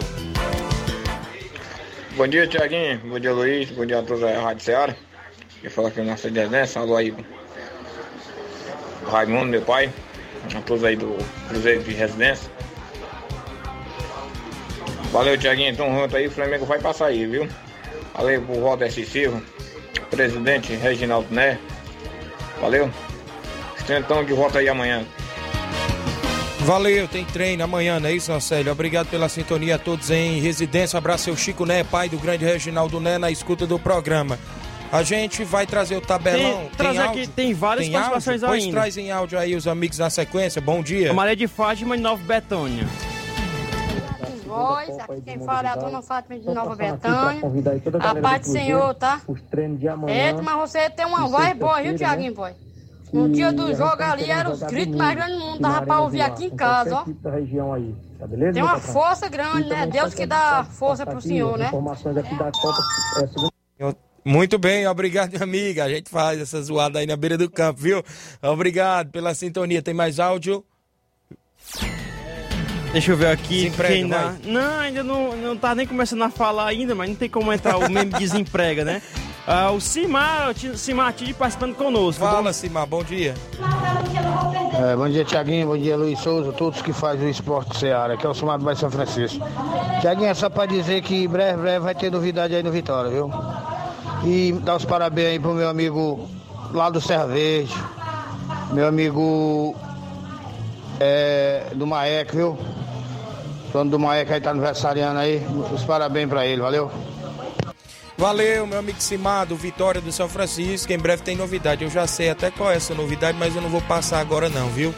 [2.17, 3.01] Bom dia, Tiaguinho.
[3.01, 3.69] Bom dia, Luiz.
[3.73, 4.95] Bom dia a todos da Rádio Ceará.
[5.61, 6.81] Eu falo aqui o Narcélio de Residência.
[6.81, 7.13] Alô aí,
[9.11, 9.93] Raimundo, meu pai.
[10.57, 12.49] A todos aí do Cruzeiro de Residência.
[15.11, 15.73] Valeu, Tiaguinho.
[15.73, 17.49] Então, junto aí, o Flamengo vai passar aí, viu?
[18.15, 19.43] Valeu pro Walter Silva,
[20.11, 21.59] presidente Reginaldo Né.
[22.61, 22.89] Valeu.
[23.91, 25.05] Então, de volta aí amanhã.
[26.61, 28.71] Valeu, tem treino amanhã, não é isso, Marcelo?
[28.71, 30.99] Obrigado pela sintonia a todos em residência.
[30.99, 34.39] Abraço seu Chico Né, pai do grande Reginaldo Né, na escuta do programa.
[34.91, 36.61] A gente vai trazer o tabelão.
[36.61, 37.23] Tem, trazer áudio?
[37.23, 38.49] aqui, tem várias Tem participações áudio?
[38.49, 38.77] Pois ainda.
[38.81, 40.61] traz em áudio aí os amigos na sequência.
[40.61, 41.11] Bom dia.
[41.11, 42.87] A Maria de Fátima de Nova Betânia.
[44.47, 47.43] Voz, aqui quem fala é a dona Fátima de Nova Betânia.
[48.01, 49.21] A paz do Senhor, tá?
[49.29, 50.29] Os treinos de amanhã.
[50.29, 52.53] Eita, mas você tem uma voz boa, viu, Tiaguinho, boy?
[53.13, 56.21] No dia do jogo ali eram os gritos mais grandes do mundo, dava pra ouvir
[56.21, 57.05] aqui em casa, ó.
[57.23, 58.53] Da região aí, tá beleza?
[58.53, 58.93] Tem uma patrão?
[58.93, 59.87] força grande, né?
[59.87, 61.69] Deus que dá força pro senhor, né?
[61.69, 62.83] Informações aqui da Copa,
[63.81, 63.95] é,
[64.25, 65.85] Muito bem, obrigado, minha amiga.
[65.85, 68.03] A gente faz essa zoada aí na beira do campo, viu?
[68.43, 69.83] Obrigado pela sintonia.
[69.83, 70.65] Tem mais áudio?
[72.93, 73.65] Deixa eu ver aqui.
[73.65, 74.35] Desemprega, quem dá-.
[74.45, 77.77] Não, ainda não, não tá nem começando a falar ainda, mas não tem como entrar
[77.77, 79.03] o meme desemprega, né?
[79.51, 82.21] Ah, o Simar, o Ti- Simar Tide participando conosco.
[82.23, 83.35] Fala, Simar, bom dia.
[84.79, 85.69] É, bom dia, Tiaguinho.
[85.69, 86.53] Bom dia, Luiz Souza.
[86.53, 89.43] Todos que fazem o esporte Seara, que é o Sumado Bairro São Francisco.
[90.03, 93.33] Tiaguinho, é só pra dizer que breve, breve vai ter novidade aí no Vitória, viu?
[94.25, 96.29] E dar os parabéns aí pro meu amigo
[96.75, 97.73] lá do Serra Verde,
[98.73, 99.75] meu amigo
[101.01, 102.59] é, do Maek, viu?
[103.73, 105.43] Dono do Maek aí tá aniversariando aí.
[105.73, 106.91] Os parabéns pra ele, valeu?
[108.19, 110.93] Valeu, meu amigo Simar, do Vitória do São Francisco.
[110.93, 111.85] Em breve tem novidade.
[111.85, 114.69] Eu já sei até qual é essa novidade, mas eu não vou passar agora não,
[114.71, 114.93] viu?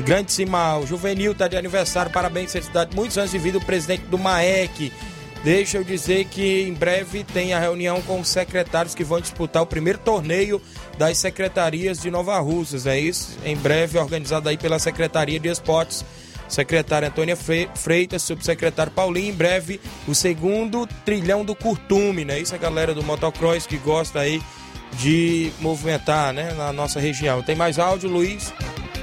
[0.00, 2.94] Grande Simar, o Juvenil tá de aniversário, parabéns, felicidade.
[2.94, 4.92] Muitos anos de vida, o presidente do MAEC.
[5.42, 9.62] Deixa eu dizer que em breve tem a reunião com os secretários que vão disputar
[9.62, 10.60] o primeiro torneio
[10.98, 13.38] das secretarias de Nova Russas, é isso?
[13.42, 16.04] Em breve organizado aí pela Secretaria de Esportes
[16.48, 22.38] secretária Antônia Fre- Freitas, subsecretário Paulinho, em breve o segundo trilhão do Curtume, né?
[22.40, 24.40] Isso é a galera do motocross que gosta aí
[24.98, 27.42] de movimentar, né, na nossa região.
[27.42, 28.52] Tem mais áudio, Luiz?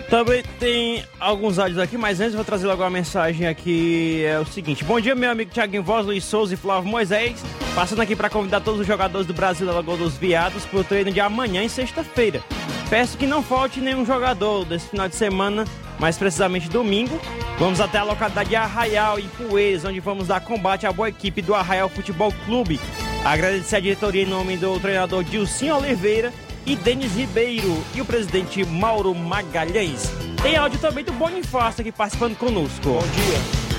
[0.09, 4.23] Também tem alguns áudios aqui, mas antes vou trazer logo uma mensagem aqui.
[4.25, 7.43] É o seguinte: Bom dia, meu amigo Thiaguinho Voz, Luiz Souza e Flávio Moisés.
[7.73, 10.83] Passando aqui para convidar todos os jogadores do Brasil da Lagoa dos Viados para o
[10.83, 12.43] treino de amanhã e sexta-feira.
[12.91, 15.65] Peço que não falte nenhum jogador desse final de semana,
[15.99, 17.19] mais precisamente domingo.
[17.57, 21.41] Vamos até a localidade de Arraial, em Poeiras, onde vamos dar combate à boa equipe
[21.41, 22.79] do Arraial Futebol Clube.
[23.23, 26.33] Agradecer a diretoria em nome do treinador Dilcim Oliveira
[26.65, 30.09] e Denis Ribeiro e o presidente Mauro Magalhães.
[30.41, 32.81] Tem áudio também do Bonifácio aqui participando conosco.
[32.83, 33.73] Bom dia.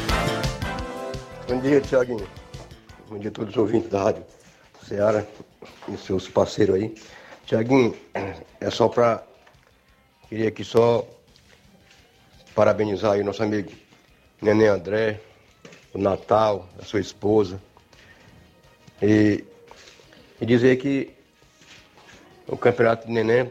[1.49, 2.27] Bom dia, Tiaguinho.
[3.09, 4.25] Bom dia a todos os ouvintes da Rádio
[4.87, 5.25] Ceará
[5.89, 6.95] e seus parceiros aí.
[7.47, 7.95] Tiaguinho,
[8.61, 9.23] é só para.
[10.29, 11.07] Queria aqui só
[12.55, 13.71] parabenizar aí o nosso amigo
[14.41, 15.21] Neném André,
[15.93, 17.61] o Natal, a sua esposa.
[19.03, 19.45] E,
[20.41, 21.11] e dizer que
[22.47, 23.51] o campeonato do Neném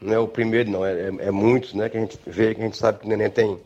[0.00, 1.88] não é o primeiro, não, é, é, é, muitos, né?
[1.88, 3.58] Que a gente vê, que a gente sabe que o Neném tem,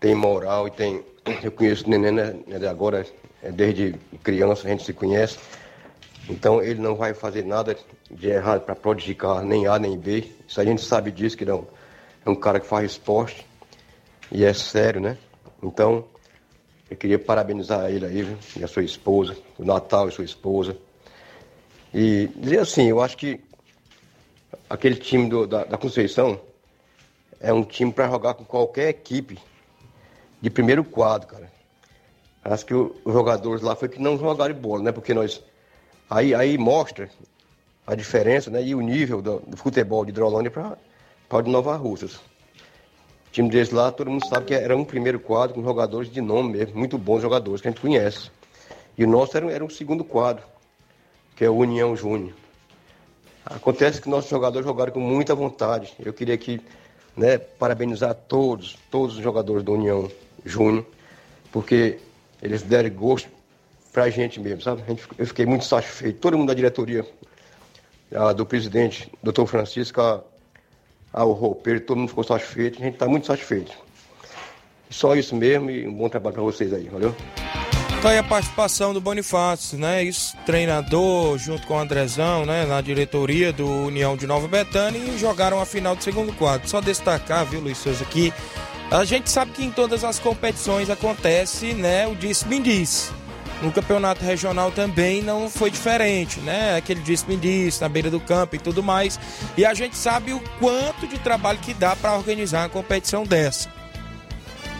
[0.00, 1.04] tem moral e tem.
[1.42, 3.06] Eu conheço o Neném né, né agora,
[3.42, 5.38] é desde criança a gente se conhece.
[6.28, 7.76] Então ele não vai fazer nada
[8.10, 10.24] de errado para prejudicar nem A nem B.
[10.48, 11.66] Isso a gente sabe disso, que não
[12.24, 13.46] é um cara que faz esporte
[14.30, 15.18] e é sério, né?
[15.62, 16.04] Então,
[16.90, 18.38] eu queria parabenizar ele aí, viu?
[18.56, 20.76] e a sua esposa, o Natal e sua esposa.
[21.92, 23.40] E dizer assim, eu acho que
[24.68, 26.40] aquele time do, da, da Conceição
[27.40, 29.38] é um time para jogar com qualquer equipe
[30.40, 31.52] de primeiro quadro, cara.
[32.44, 34.92] Acho que os jogadores lá foi que não jogaram bola, né?
[34.92, 35.42] Porque nós.
[36.10, 37.08] Aí, aí mostra
[37.86, 38.62] a diferença né?
[38.62, 40.76] e o nível do, do futebol de Hidrolândia para
[41.42, 42.14] de Nova Russas.
[42.14, 46.20] O time deles lá, todo mundo sabe que era um primeiro quadro com jogadores de
[46.20, 48.30] nome mesmo, muito bons jogadores que a gente conhece.
[48.96, 50.44] E o nosso era, era um segundo quadro,
[51.34, 52.34] que é o União Júnior.
[53.44, 55.92] Acontece que nossos jogadores jogaram com muita vontade.
[55.98, 56.60] Eu queria aqui
[57.16, 60.10] né, parabenizar todos, todos os jogadores da União
[60.44, 60.86] Júnior,
[61.52, 61.98] porque
[62.40, 63.28] eles deram gosto
[63.92, 64.82] pra gente mesmo, sabe?
[65.16, 66.18] Eu fiquei muito satisfeito.
[66.18, 67.06] Todo mundo da diretoria,
[68.14, 70.22] a, do presidente, doutor Francisco, a,
[71.14, 72.80] ao roupeiro, todo mundo ficou satisfeito.
[72.80, 73.72] A gente está muito satisfeito.
[74.90, 77.14] Só isso mesmo e um bom trabalho para vocês aí, valeu?
[77.98, 80.02] Então aí a participação do Bonifácio, né?
[80.02, 82.66] Isso, treinador, junto com o Andrezão, né?
[82.66, 86.68] Na diretoria do União de Nova Betânia e jogaram a final do segundo quadro.
[86.68, 88.32] Só destacar, viu, Luiz Souza, que
[88.90, 92.06] a gente sabe que em todas as competições acontece, né?
[92.06, 93.10] O disse-me diz.
[93.64, 96.76] No campeonato regional também não foi diferente, né?
[96.76, 99.18] Aquele disse-me diz na beira do campo e tudo mais.
[99.56, 103.72] E a gente sabe o quanto de trabalho que dá para organizar uma competição dessa.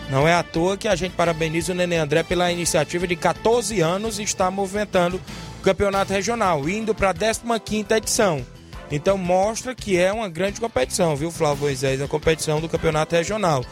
[0.07, 3.81] Não é à toa que a gente parabeniza o Nenê André pela iniciativa de 14
[3.81, 5.19] anos e está movimentando
[5.59, 8.45] o campeonato regional, indo para a 15 edição.
[8.91, 11.99] Então mostra que é uma grande competição, viu, Flávio Moisés?
[12.03, 13.65] A competição do campeonato regional.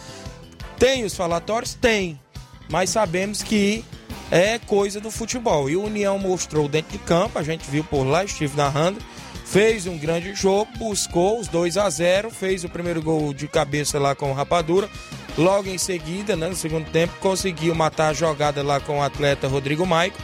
[0.80, 1.76] Tem os falatórios?
[1.76, 2.20] Tem.
[2.68, 3.86] Mas sabemos que
[4.34, 5.70] é coisa do futebol.
[5.70, 9.00] E o União mostrou dentro de campo, a gente viu por lá, estive narrando.
[9.46, 14.00] Fez um grande jogo, buscou os 2 a 0 fez o primeiro gol de cabeça
[14.00, 14.90] lá com o Rapadura.
[15.38, 19.48] Logo em seguida, né, no segundo tempo, conseguiu matar a jogada lá com o atleta
[19.48, 20.18] Rodrigo Maico.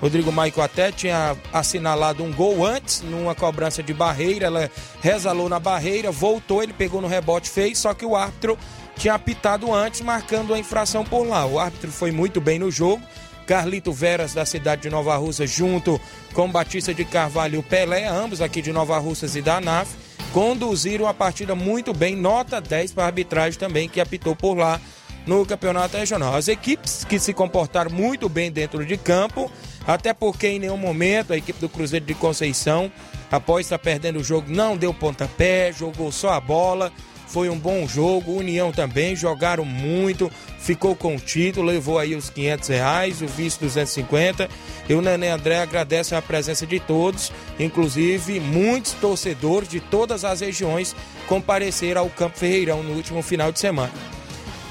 [0.00, 4.46] Rodrigo Maico até tinha assinalado um gol antes, numa cobrança de barreira.
[4.46, 8.56] Ela resalou na barreira, voltou, ele pegou no rebote, fez, só que o árbitro
[8.96, 11.44] tinha apitado antes, marcando a infração por lá.
[11.44, 13.02] O árbitro foi muito bem no jogo.
[13.46, 16.00] Carlito Veras, da cidade de Nova Russa, junto
[16.34, 21.06] com Batista de Carvalho e Pelé, ambos aqui de Nova Russas e da ANAF conduziram
[21.06, 24.78] a partida muito bem, nota 10 para a arbitragem também que apitou por lá
[25.26, 26.34] no campeonato regional.
[26.34, 29.50] As equipes que se comportaram muito bem dentro de campo,
[29.86, 32.92] até porque em nenhum momento a equipe do Cruzeiro de Conceição,
[33.30, 36.92] após estar perdendo o jogo, não deu pontapé, jogou só a bola.
[37.26, 42.30] Foi um bom jogo, União também, jogaram muito, ficou com o título, levou aí os
[42.30, 44.48] 500 reais, o vice 250
[44.88, 50.40] e o Nenê André agradece a presença de todos, inclusive muitos torcedores de todas as
[50.40, 50.94] regiões
[51.26, 53.92] compareceram ao Campo Ferreirão no último final de semana.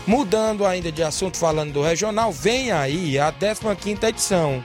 [0.07, 4.63] Mudando ainda de assunto, falando do regional, vem aí a 15 edição.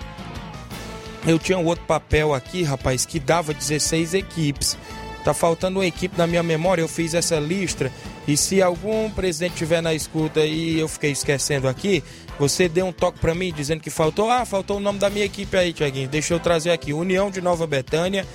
[1.26, 4.76] Eu tinha um outro papel aqui, rapaz, que dava 16 equipes.
[5.24, 7.92] Tá faltando uma equipe na minha memória, eu fiz essa lista.
[8.26, 12.02] E se algum presidente tiver na escuta e eu fiquei esquecendo aqui,
[12.38, 14.30] você deu um toque para mim dizendo que faltou.
[14.30, 16.08] Ah, faltou o nome da minha equipe aí, Tiaguinho.
[16.08, 18.26] Deixa eu trazer aqui: União de Nova Betânia,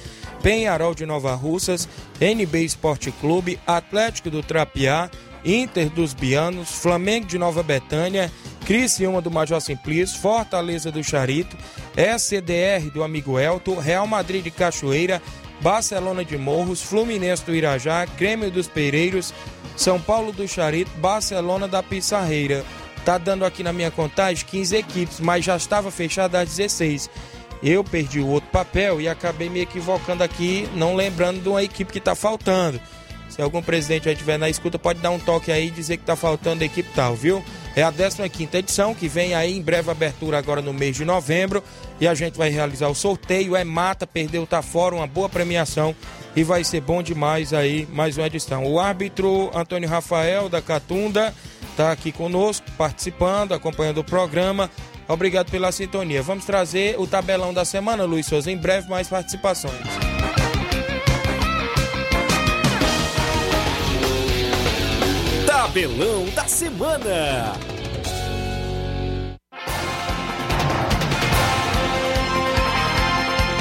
[0.44, 1.90] Penharol de Nova Russas,
[2.22, 5.10] NB Esporte Clube, Atlético do Trapiá,
[5.44, 8.32] Inter dos Bianos, Flamengo de Nova Betânia,
[8.66, 11.58] Criciúma do Major Simplício, Fortaleza do Charito,
[11.96, 15.22] SCDR do Amigo Elton, Real Madrid de Cachoeira,
[15.62, 19.34] Barcelona de Morros, Fluminense do Irajá, Grêmio dos Pereiros,
[19.76, 22.66] São Paulo do Charito, Barcelona da Pissarreira.
[23.04, 27.10] Tá dando aqui na minha contagem 15 equipes, mas já estava fechada às 16.
[27.62, 31.92] Eu perdi o outro papel e acabei me equivocando aqui, não lembrando de uma equipe
[31.92, 32.80] que está faltando.
[33.36, 36.06] Se algum presidente aí estiver na escuta, pode dar um toque aí e dizer que
[36.06, 37.44] tá faltando equipe tal, viu?
[37.76, 41.62] É a 15 edição, que vem aí em breve abertura agora no mês de novembro.
[42.00, 43.54] E a gente vai realizar o sorteio.
[43.54, 45.94] É mata, perdeu, tá fora, uma boa premiação.
[46.34, 48.66] E vai ser bom demais aí, mais uma edição.
[48.66, 51.34] O árbitro Antônio Rafael, da Catunda,
[51.76, 54.72] tá aqui conosco, participando, acompanhando o programa.
[55.10, 56.24] Obrigado pela sintonia.
[56.24, 58.50] Vamos trazer o tabelão da semana, Luiz Souza.
[58.50, 60.25] Em breve, mais participações.
[65.66, 67.54] Tabelão da semana.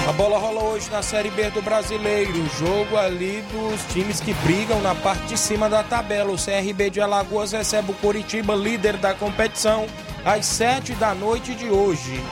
[0.06, 2.46] A bola rola hoje na Série B do Brasileiro.
[2.58, 6.30] Jogo ali dos times que brigam na parte de cima da tabela.
[6.30, 9.86] O CRB de Alagoas recebe o Coritiba, líder da competição,
[10.26, 12.22] às sete da noite de hoje.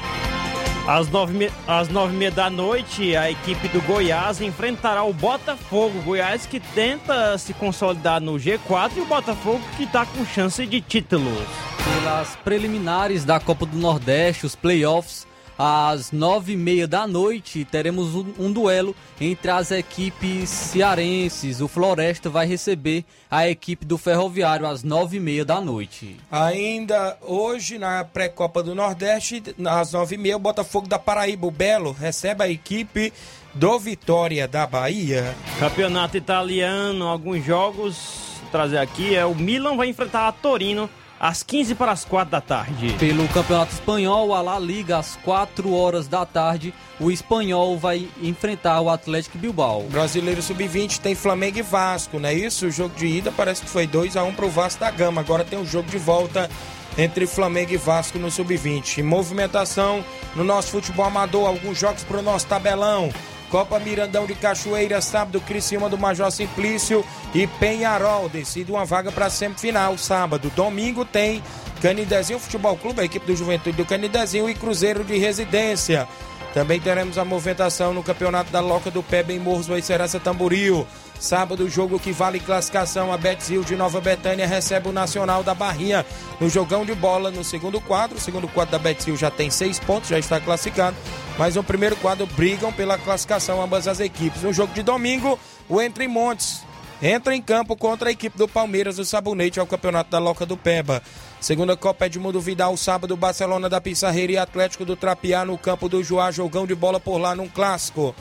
[0.86, 6.02] Às nove, às nove e meia da noite, a equipe do Goiás enfrentará o Botafogo.
[6.02, 10.80] Goiás que tenta se consolidar no G4 e o Botafogo que está com chance de
[10.80, 11.46] títulos.
[11.84, 15.24] Pelas preliminares da Copa do Nordeste, os playoffs,
[15.64, 21.60] às nove e meia da noite, teremos um, um duelo entre as equipes cearenses.
[21.60, 26.16] O Floresta vai receber a equipe do Ferroviário às nove e meia da noite.
[26.32, 31.50] Ainda hoje, na pré-copa do Nordeste, às nove e meia, o Botafogo da Paraíba, o
[31.52, 33.12] Belo, recebe a equipe
[33.54, 35.32] do Vitória da Bahia.
[35.60, 40.90] Campeonato italiano, alguns jogos, vou trazer aqui, é o Milan vai enfrentar a Torino
[41.22, 42.96] às 15 para as 4 da tarde.
[42.98, 48.80] Pelo Campeonato Espanhol, a La Liga, às 4 horas da tarde, o Espanhol vai enfrentar
[48.80, 49.84] o Atlético Bilbao.
[49.84, 52.66] Brasileiro Sub-20 tem Flamengo e Vasco, não é isso?
[52.66, 55.20] O jogo de ida parece que foi 2 a 1 para o Vasco da Gama.
[55.20, 56.50] Agora tem o jogo de volta
[56.98, 59.04] entre Flamengo e Vasco no Sub-20.
[59.04, 60.04] Movimentação
[60.34, 63.12] no nosso futebol amador, alguns jogos para o nosso tabelão.
[63.52, 68.26] Copa Mirandão de Cachoeira, sábado, Criciúma do Major Simplício e Penharol.
[68.30, 70.50] Decide uma vaga para semifinal, sábado.
[70.56, 71.42] Domingo tem
[71.82, 76.08] Canidezinho Futebol Clube, a equipe do Juventude do Canidezinho e Cruzeiro de Residência.
[76.54, 80.86] Também teremos a movimentação no Campeonato da Loca do Pé, em Morros do Serança Tamboril.
[81.22, 83.12] Sábado, jogo que vale classificação.
[83.12, 86.04] A Betzil de Nova Betânia recebe o Nacional da Barrinha
[86.40, 88.18] no jogão de bola no segundo quadro.
[88.18, 90.96] O segundo quadro da Betzil já tem seis pontos, já está classificado.
[91.38, 94.42] Mas no primeiro quadro brigam pela classificação ambas as equipes.
[94.42, 96.62] No jogo de domingo, o Entre Montes
[97.00, 100.56] entra em campo contra a equipe do Palmeiras, o Sabonete, ao Campeonato da Loca do
[100.56, 101.00] Peba.
[101.40, 106.02] Segunda Copa Edmundo Vidal, sábado, Barcelona da Pissarreira e Atlético do Trapiá no campo do
[106.02, 108.12] Joá, jogão de bola por lá num clássico.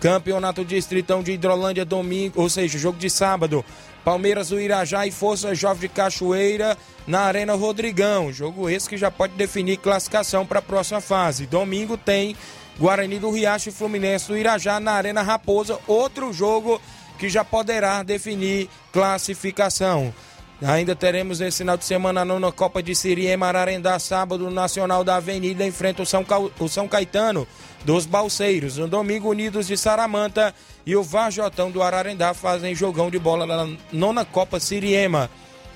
[0.00, 3.62] Campeonato Distritão de Hidrolândia, domingo, ou seja, jogo de sábado.
[4.02, 8.32] Palmeiras do Irajá e Força Jovem de Cachoeira na Arena Rodrigão.
[8.32, 11.46] Jogo esse que já pode definir classificação para a próxima fase.
[11.46, 12.34] Domingo tem
[12.78, 15.78] Guarani do Riacho e Fluminense do Irajá na Arena Raposa.
[15.86, 16.80] Outro jogo
[17.18, 20.14] que já poderá definir classificação.
[20.62, 25.02] Ainda teremos nesse final de semana a nona Copa de Siriema Ararendá, sábado, no Nacional
[25.02, 27.48] da Avenida, enfrenta o São, Cau- o São Caetano
[27.82, 28.76] dos Balseiros.
[28.76, 33.74] No domingo, Unidos de Saramanta e o Varjotão do Ararendá fazem jogão de bola na
[33.90, 35.30] nona Copa Siriema.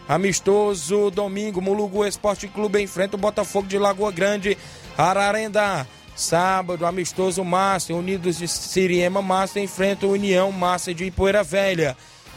[0.06, 4.58] Amistoso, domingo, Mulugu Esporte Clube enfrenta o Botafogo de Lagoa Grande,
[4.98, 5.86] Ararendá.
[6.14, 11.96] Sábado, amistoso Márcio, Unidos de Siriema Márcio enfrenta o União Márcia de Ipoeira Velha.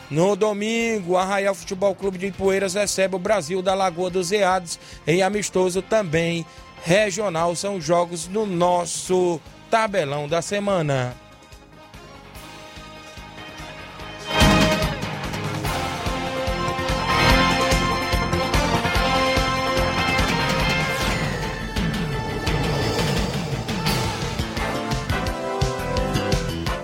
[0.10, 5.22] No domingo, Arraial Futebol Clube de Ipueiras recebe o Brasil da Lagoa dos Eados em
[5.22, 6.46] amistoso também
[6.84, 7.56] regional.
[7.56, 11.27] São jogos do nosso tabelão da semana.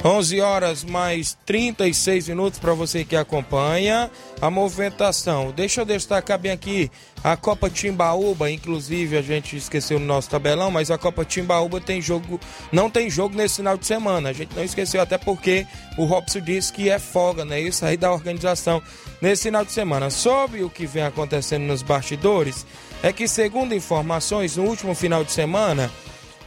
[0.06, 5.54] Onze horas mais 36 minutos para você que acompanha a movimentação.
[5.56, 6.92] Deixa eu destacar bem aqui
[7.24, 12.02] a Copa Timbaúba, inclusive a gente esqueceu no nosso tabelão, mas a Copa Timbaúba tem
[12.02, 12.38] jogo,
[12.70, 14.28] não tem jogo nesse final de semana.
[14.28, 15.66] A gente não esqueceu até porque
[15.98, 17.62] o Robson disse que é folga, né?
[17.62, 18.84] Isso aí da organização
[19.22, 20.10] nesse final de semana.
[20.10, 22.66] Sobre o que vem acontecendo nos bastidores,
[23.02, 25.90] é que segundo informações, no último final de semana,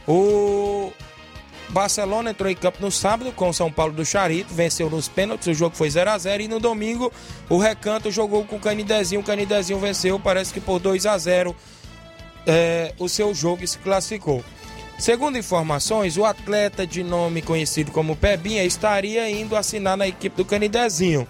[0.07, 0.93] o
[1.69, 5.47] Barcelona entrou em campo no sábado com o São Paulo do Charito, venceu nos pênaltis,
[5.47, 7.11] o jogo foi 0 a 0 e no domingo
[7.49, 11.55] o Recanto jogou com o Canidezinho, o Canidezinho venceu, parece que por 2 a 0
[12.45, 14.43] é, o seu jogo e se classificou.
[14.97, 20.45] Segundo informações, o atleta de nome conhecido como Pebinha estaria indo assinar na equipe do
[20.45, 21.27] Canidezinho.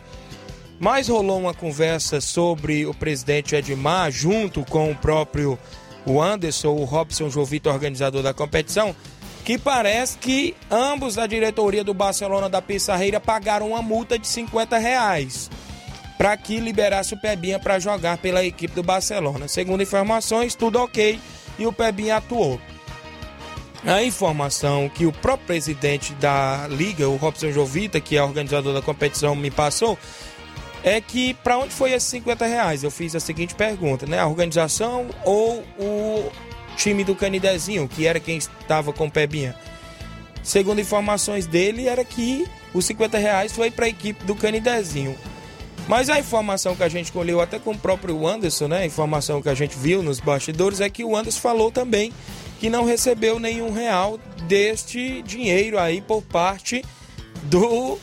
[0.80, 5.60] Mas rolou uma conversa sobre o presidente Edmar, junto com o próprio
[6.06, 8.96] o Anderson, o Robson João Vitor, organizador da competição,
[9.48, 14.78] que parece que ambos da diretoria do Barcelona da Pissarreira pagaram uma multa de 50
[14.78, 15.50] reais.
[16.18, 19.48] para que liberasse o Pebinha para jogar pela equipe do Barcelona.
[19.48, 21.18] Segundo informações, tudo ok
[21.58, 22.60] e o Pebinha atuou.
[23.86, 28.82] A informação que o próprio presidente da liga, o Robson Jovita, que é organizador da
[28.82, 29.98] competição, me passou
[30.84, 32.84] é que para onde foi esses 50 reais?
[32.84, 34.20] Eu fiz a seguinte pergunta, né?
[34.20, 36.32] A organização ou o
[36.78, 39.56] time do Canidezinho, que era quem estava com o Pebinha?
[40.44, 45.18] Segundo informações dele, era que os 50 reais foi para a equipe do Canidezinho.
[45.88, 48.80] Mas a informação que a gente colheu até com o próprio Anderson, né?
[48.80, 52.14] A informação que a gente viu nos bastidores é que o Anderson falou também
[52.60, 56.84] que não recebeu nenhum real deste dinheiro aí por parte
[57.44, 57.98] do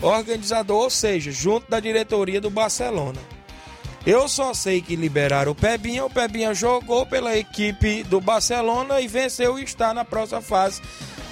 [0.00, 3.37] organizador, ou seja, junto da diretoria do Barcelona.
[4.06, 9.08] Eu só sei que liberaram o Pebinha, o Pebinha jogou pela equipe do Barcelona e
[9.08, 10.80] venceu e está na próxima fase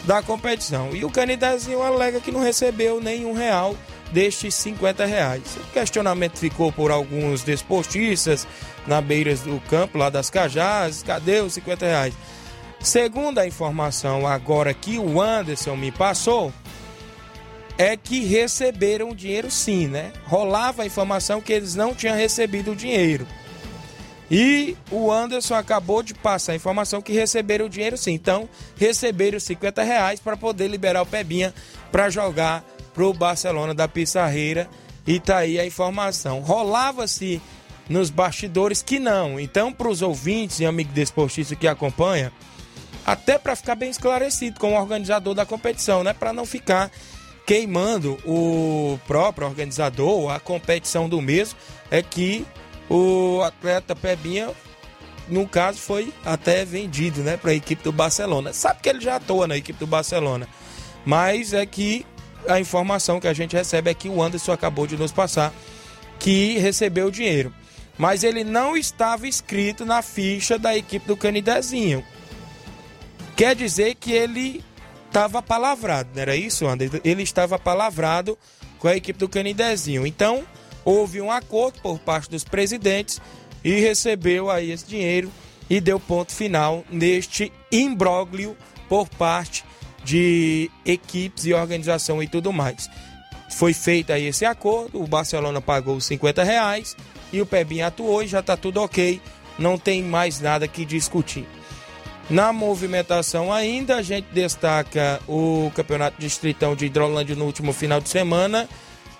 [0.05, 0.95] da competição.
[0.95, 3.77] E o Canidezinho alega que não recebeu nenhum real
[4.12, 5.57] destes 50 reais.
[5.57, 8.47] O questionamento ficou por alguns desportistas
[8.87, 12.14] na beira do campo lá das Cajás, cadê os 50 reais?
[12.81, 16.53] Segundo a informação agora que o Anderson me passou,
[17.79, 20.12] é que receberam o dinheiro sim, né?
[20.24, 23.27] Rolava a informação que eles não tinham recebido o dinheiro.
[24.31, 28.12] E o Anderson acabou de passar a informação que receberam o dinheiro sim.
[28.12, 31.55] Então, receberam 50 reais para poder liberar o Pebinha
[31.93, 34.68] para jogar pro Barcelona da Pissarreira.
[35.07, 36.41] E tá aí a informação.
[36.41, 37.41] Rolava-se
[37.89, 39.39] nos bastidores que não.
[39.39, 42.33] Então, para os ouvintes e amigos desportistas que acompanham,
[43.07, 46.12] até para ficar bem esclarecido com o organizador da competição, né?
[46.12, 46.91] Para não ficar
[47.47, 51.57] queimando o próprio organizador, a competição do mesmo,
[51.90, 52.44] é que
[52.90, 54.51] o atleta Pebinha,
[55.28, 58.53] no caso, foi até vendido né, para a equipe do Barcelona.
[58.53, 60.49] Sabe que ele já atua na equipe do Barcelona,
[61.05, 62.05] mas é que
[62.49, 65.53] a informação que a gente recebe é que o Anderson acabou de nos passar
[66.18, 67.55] que recebeu o dinheiro.
[67.99, 72.05] Mas ele não estava inscrito na ficha da equipe do Canidezinho.
[73.34, 74.64] Quer dizer que ele
[75.07, 76.98] estava palavrado, não era isso, Anderson?
[77.04, 78.38] Ele estava palavrado
[78.78, 80.07] com a equipe do Canidezinho.
[80.07, 80.44] Então,
[80.84, 83.20] houve um acordo por parte dos presidentes
[83.64, 85.30] e recebeu aí esse dinheiro
[85.68, 88.57] e deu ponto final neste imbróglio
[88.88, 89.64] por parte
[90.04, 92.88] de equipes e organização e tudo mais.
[93.50, 96.96] Foi feito aí esse acordo, o Barcelona pagou os 50 reais
[97.32, 99.20] e o Pebinho atuou e já está tudo ok,
[99.59, 101.46] não tem mais nada que discutir.
[102.29, 108.09] Na movimentação ainda, a gente destaca o Campeonato Distritão de Hidrolândia no último final de
[108.09, 108.68] semana.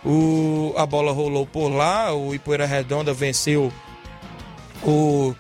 [0.05, 3.73] O, a bola rolou por lá, o Ipoeira Redonda venceu
[4.83, 5.35] o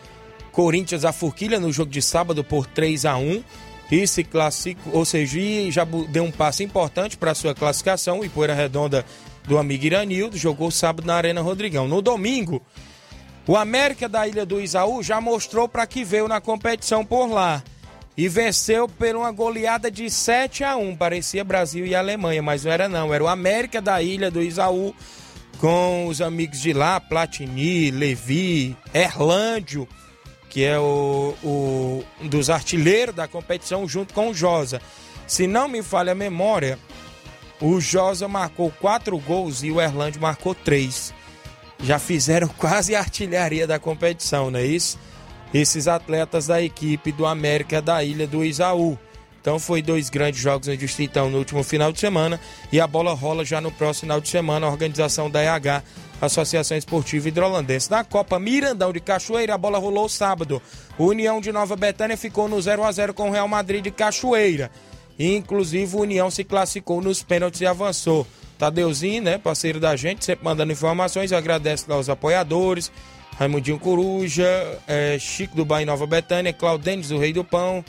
[0.52, 3.42] Corinthians a Forquilha no jogo de sábado por 3 a 1
[3.90, 5.38] e se classificou, ou seja,
[5.70, 8.20] já deu um passo importante para a sua classificação.
[8.20, 9.04] O Ipoeira Redonda
[9.46, 11.86] do amigo Iranildo jogou sábado na Arena Rodrigão.
[11.86, 12.62] No domingo,
[13.46, 17.62] o América da Ilha do Isaú já mostrou para que veio na competição por lá
[18.16, 20.96] e venceu por uma goleada de 7 a 1.
[20.96, 24.94] Parecia Brasil e Alemanha, mas não era não, era o América da Ilha do Isaú
[25.58, 29.88] com os amigos de lá, Platini, Levi, Erlândio,
[30.50, 34.82] que é o, o um dos artilheiros da competição junto com o Josa.
[35.26, 36.78] Se não me falha a memória,
[37.60, 41.14] o Josa marcou quatro gols e o Erlândio marcou três
[41.82, 44.98] já fizeram quase a artilharia da competição, não é isso?
[45.54, 48.98] Esses atletas da equipe do América da Ilha do Isaú.
[49.40, 52.40] Então foi dois grandes jogos no Distritão no último final de semana
[52.72, 55.84] e a bola rola já no próximo final de semana, a organização da EH,
[56.20, 57.88] Associação Esportiva Hidrolandense.
[57.88, 60.60] Na Copa Mirandão de Cachoeira, a bola rolou sábado.
[60.98, 63.92] O União de Nova Betânia ficou no 0 a 0 com o Real Madrid de
[63.92, 64.68] Cachoeira.
[65.16, 68.26] Inclusive, o União se classificou nos pênaltis e avançou.
[68.58, 71.32] Tadeuzinho, né, parceiro da gente, sempre mandando informações.
[71.32, 72.90] Agradeço aos apoiadores.
[73.38, 74.48] Raimundinho Coruja,
[74.86, 77.84] é, Chico do Bairro Nova Betânia, Claudênis do Rei do Pão,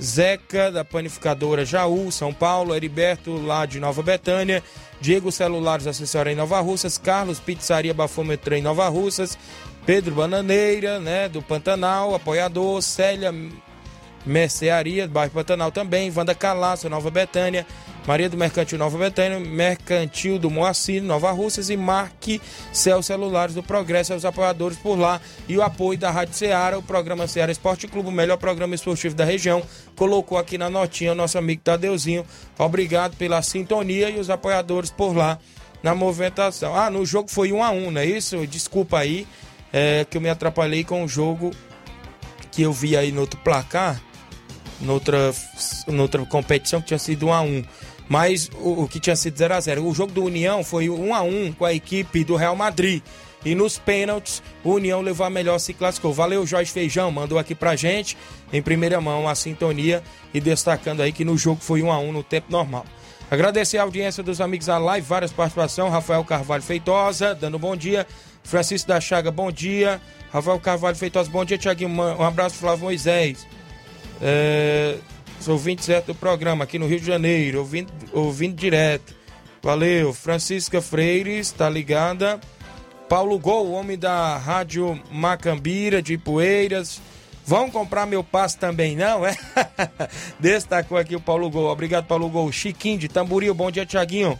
[0.00, 4.62] Zeca da Panificadora Jaú, São Paulo, Heriberto lá de Nova Betânia,
[5.00, 9.38] Diego Celulares, assessora em Nova Russas, Carlos Pizzaria Bafômetro em Nova Russas,
[9.86, 13.32] Pedro Bananeira, né, do Pantanal, apoiador, Célia
[14.26, 17.66] Mercearia, do bairro Pantanal também, Wanda Calaço, Nova Betânia,
[18.10, 22.42] Maria do Mercantil Nova Betânia, Mercantil do Moacir, Nova Russas e Marque
[22.72, 26.82] Céu Celulares do Progresso, aos apoiadores por lá e o apoio da Rádio Ceará, o
[26.82, 29.62] programa Ceará Esporte Clube, o melhor programa esportivo da região,
[29.94, 32.26] colocou aqui na notinha o nosso amigo Tadeuzinho.
[32.58, 35.38] Obrigado pela sintonia e os apoiadores por lá
[35.80, 36.74] na movimentação.
[36.74, 38.44] Ah, no jogo foi um a um, não é isso?
[38.44, 39.24] Desculpa aí,
[39.72, 41.52] é, que eu me atrapalhei com o jogo
[42.50, 44.02] que eu vi aí no outro placar,
[44.80, 45.32] noutra,
[45.86, 47.62] noutra competição que tinha sido um a um.
[48.10, 51.14] Mas o, o que tinha sido 0 a 0 O jogo do União foi 1
[51.14, 53.00] a 1 com a equipe do Real Madrid.
[53.44, 56.12] E nos pênaltis, o União levou a melhor, se classificou.
[56.12, 58.18] Valeu, Jorge Feijão, mandou aqui pra gente,
[58.52, 60.02] em primeira mão, a sintonia
[60.34, 62.84] e destacando aí que no jogo foi 1 a 1 no tempo normal.
[63.30, 65.92] Agradecer a audiência dos amigos da live, várias participações.
[65.92, 68.04] Rafael Carvalho Feitosa, dando bom dia.
[68.42, 70.00] Francisco da Chaga, bom dia.
[70.32, 71.90] Rafael Carvalho Feitosa, bom dia, Tiaguinho.
[71.90, 73.46] Um abraço, Flávio Moisés.
[74.20, 74.96] É,
[75.40, 79.14] sou ouvinte certo do programa aqui no Rio de Janeiro, ouvindo, ouvindo direto.
[79.62, 80.12] Valeu.
[80.12, 82.40] Francisca Freire, está ligada.
[83.08, 87.00] Paulo Gol, homem da Rádio Macambira de Poeiras.
[87.44, 89.36] Vão comprar meu passe também, não, é?
[90.38, 91.66] Destacou aqui o Paulo Gol.
[91.70, 92.52] Obrigado, Paulo Gol.
[92.52, 94.38] Chiquinho de Tamboril, bom dia, Tiaguinho.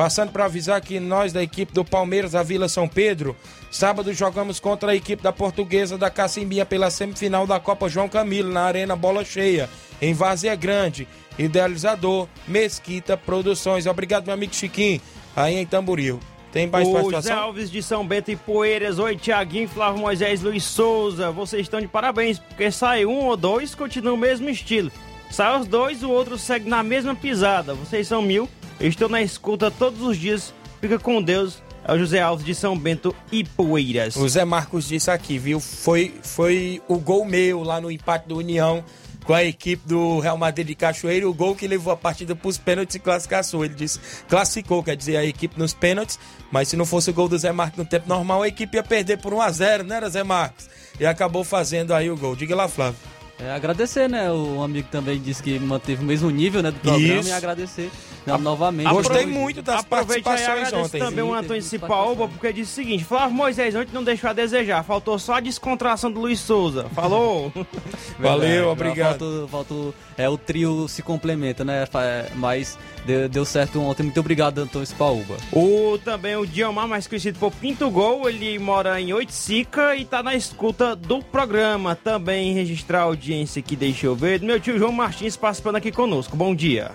[0.00, 3.36] Passando para avisar que nós da equipe do Palmeiras da Vila São Pedro,
[3.70, 8.50] sábado jogamos contra a equipe da Portuguesa da Cacimbinha pela semifinal da Copa João Camilo
[8.50, 9.68] na Arena Bola Cheia,
[10.00, 11.06] em Vazia Grande.
[11.38, 13.84] Idealizador Mesquita Produções.
[13.84, 15.02] Obrigado, meu amigo Chiquinho,
[15.36, 16.18] aí em Tamboril.
[16.50, 17.38] Tem mais o participação?
[17.38, 18.98] Alves de São Bento e Poeiras.
[18.98, 21.30] Oi, Tiaguinho, Flávio Moisés, Luiz Souza.
[21.30, 24.90] Vocês estão de parabéns, porque sai um ou dois, continua o mesmo estilo.
[25.30, 27.74] Sai os dois, o outro segue na mesma pisada.
[27.74, 28.48] Vocês são mil.
[28.80, 30.54] Estou na escuta todos os dias.
[30.80, 31.62] Fica com Deus.
[31.84, 34.16] É o José Alves de São Bento e Poeiras.
[34.16, 35.60] O Zé Marcos disse aqui, viu?
[35.60, 38.84] Foi, foi o gol meu lá no empate do União
[39.24, 42.48] com a equipe do Real Madrid de Cachoeiro, o gol que levou a partida para
[42.48, 43.64] os pênaltis e classificou.
[43.64, 46.18] Ele disse, classificou, quer dizer, a equipe nos pênaltis,
[46.50, 48.82] mas se não fosse o gol do Zé Marcos no tempo normal, a equipe ia
[48.82, 50.68] perder por 1 a 0 né, Zé Marcos?
[50.98, 52.34] E acabou fazendo aí o gol.
[52.34, 52.98] Diga lá, Flávio.
[53.42, 54.30] É, agradecer, né?
[54.30, 57.28] O amigo também disse que manteve o mesmo nível né, do programa Isso.
[57.28, 57.90] e agradecer
[58.26, 58.90] né, novamente.
[58.90, 60.98] Gostei muito das e participações ontem.
[60.98, 64.82] também o Antônio Cipaúba, porque disse o seguinte: Flávio Moisés ontem não deixou a desejar,
[64.82, 66.84] faltou só a descontração do Luiz Souza.
[66.94, 67.52] Falou?
[68.18, 69.48] Valeu, obrigado.
[69.50, 69.74] Falta,
[70.18, 71.84] é, o trio se complementa, né?
[71.94, 74.04] É, Mas deu, deu certo ontem.
[74.04, 75.36] Muito obrigado, Antônio Spaúba.
[75.52, 80.22] O, também o Diomar, mais conhecido por Pinto Gol, ele mora em Oiticica e tá
[80.22, 81.94] na escuta do programa.
[81.94, 86.36] Também registrar a audiência aqui, deixa eu ver, meu tio João Martins participando aqui conosco.
[86.36, 86.92] Bom dia.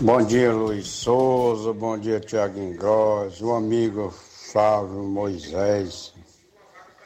[0.00, 1.72] Bom dia, Luiz Souza.
[1.72, 3.40] Bom dia, Tiago Ingross.
[3.40, 4.12] O amigo
[4.52, 6.12] Flávio Moisés.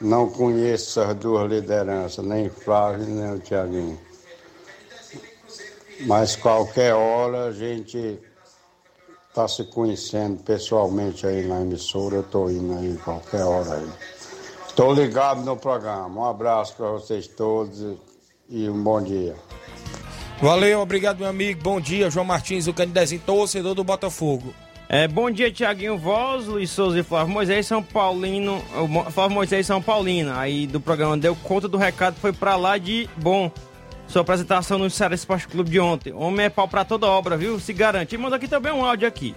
[0.01, 3.99] Não conheço essas duas lideranças, nem Flávio nem o Tiaguinho.
[6.01, 8.19] Mas qualquer hora a gente
[9.27, 12.15] está se conhecendo pessoalmente aí na emissora.
[12.15, 13.89] Eu estou indo aí qualquer hora aí.
[14.67, 16.21] Estou ligado no programa.
[16.21, 17.97] Um abraço para vocês todos
[18.49, 19.35] e um bom dia.
[20.41, 21.61] Valeu, obrigado, meu amigo.
[21.61, 24.53] Bom dia, João Martins, o candidato torcedor do Botafogo.
[24.87, 28.59] É, bom dia, Tiaguinho Voz, Luiz Souza e Flávio Moisés São Paulino.
[29.11, 30.33] Flávio Moisés São Paulino.
[30.33, 33.51] Aí do programa deu conta do recado, foi pra lá de bom.
[34.09, 36.11] Sua apresentação no Ceará Esporte Clube de ontem.
[36.11, 37.59] Homem é pau pra toda obra, viu?
[37.59, 38.15] Se garante.
[38.15, 39.35] E manda aqui também um áudio aqui.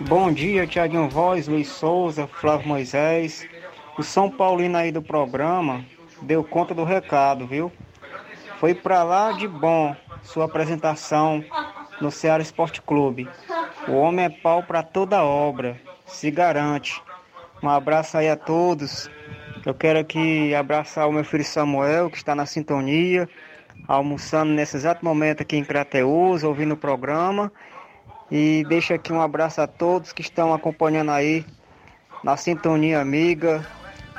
[0.00, 3.48] Bom dia, Tiaguinho Voz, Luiz Souza, Flávio Moisés.
[3.96, 5.82] O São Paulino aí do programa
[6.20, 7.72] deu conta do recado, viu?
[8.60, 11.42] Foi pra lá de bom sua apresentação
[12.02, 13.26] no Ceará Esporte Clube.
[13.88, 17.02] O homem é pau pra toda obra, se garante.
[17.62, 19.08] Um abraço aí a todos.
[19.64, 23.28] Eu quero aqui abraçar o meu filho Samuel, que está na sintonia,
[23.88, 27.50] almoçando nesse exato momento aqui em Crateus, ouvindo o programa.
[28.30, 31.46] E deixo aqui um abraço a todos que estão acompanhando aí
[32.22, 33.66] na sintonia amiga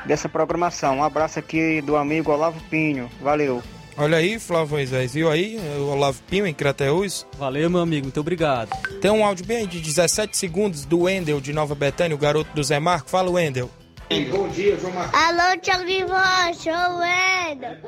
[0.05, 0.97] dessa programação.
[0.97, 3.09] Um abraço aqui do amigo Olavo Pinho.
[3.21, 3.61] Valeu.
[3.97, 5.57] Olha aí, Flávio Moisés, viu aí?
[5.77, 7.25] O Olavo Pinho em Crateus.
[7.37, 8.69] Valeu, meu amigo, muito obrigado.
[8.99, 12.63] Tem um áudio bem de 17 segundos do Wendel de Nova Betânia, o garoto do
[12.63, 13.09] Zé Marco.
[13.09, 13.69] Fala, Wendel.
[14.31, 15.19] Bom dia, João Marcos.
[15.19, 17.81] Alô, Thiago de Voz, sou o Eda.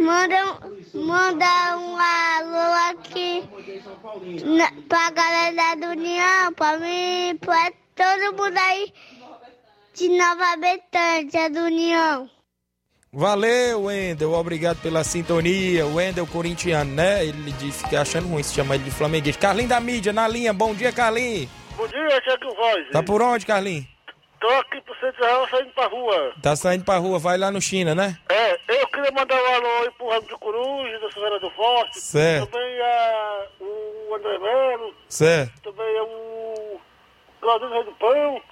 [0.00, 3.44] Manda, um- manda um alô aqui
[4.44, 8.92] na, pra galera da União, pra mim, pra todo mundo aí
[9.94, 12.28] de Nova Betânia, da União.
[13.12, 14.32] Valeu, Wendel.
[14.32, 15.86] Obrigado pela sintonia.
[15.86, 17.24] O Wendel corintiano, né?
[17.24, 19.40] Ele disse que achando ruim se chamar ele de flamenguista.
[19.40, 20.52] Carlinho da mídia, na linha.
[20.52, 21.48] Bom dia, Carlinho.
[21.76, 22.90] Bom dia, Tiago Voz.
[22.90, 23.86] Tá por onde, Carlinho?
[24.44, 26.34] Tô aqui pro Centro Real saindo pra rua.
[26.42, 28.18] Tá saindo pra rua, vai lá no China, né?
[28.28, 31.98] É, eu queria mandar um alô aí pro Ramo de Coruja, da Silveira do Forte.
[31.98, 32.50] Certo.
[32.50, 34.94] Também a, o André Melo.
[35.08, 35.62] Certo.
[35.62, 36.80] Também a o
[37.40, 38.42] Claudinho Rei do Pão.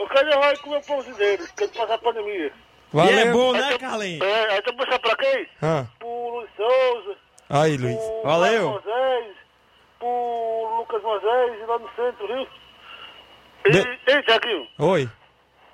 [0.00, 2.52] Eu quero aí comer o pãozinho deles, que ele passar a pandemia.
[2.92, 3.14] Valeu.
[3.14, 4.26] E é bom, Aí né, tem- Carlinhos?
[4.26, 5.48] É, aí também sabe pra quem?
[5.62, 5.86] Ah.
[5.98, 7.16] Pro Luiz Souza.
[7.48, 7.96] Aí, Luiz.
[7.96, 8.68] pro Valeu.
[8.70, 9.34] Moisés.
[9.98, 12.46] Pro Lucas Moisés, lá no centro, viu?
[13.64, 14.68] E, De- Ei, Tiaguinho.
[14.78, 15.08] Oi.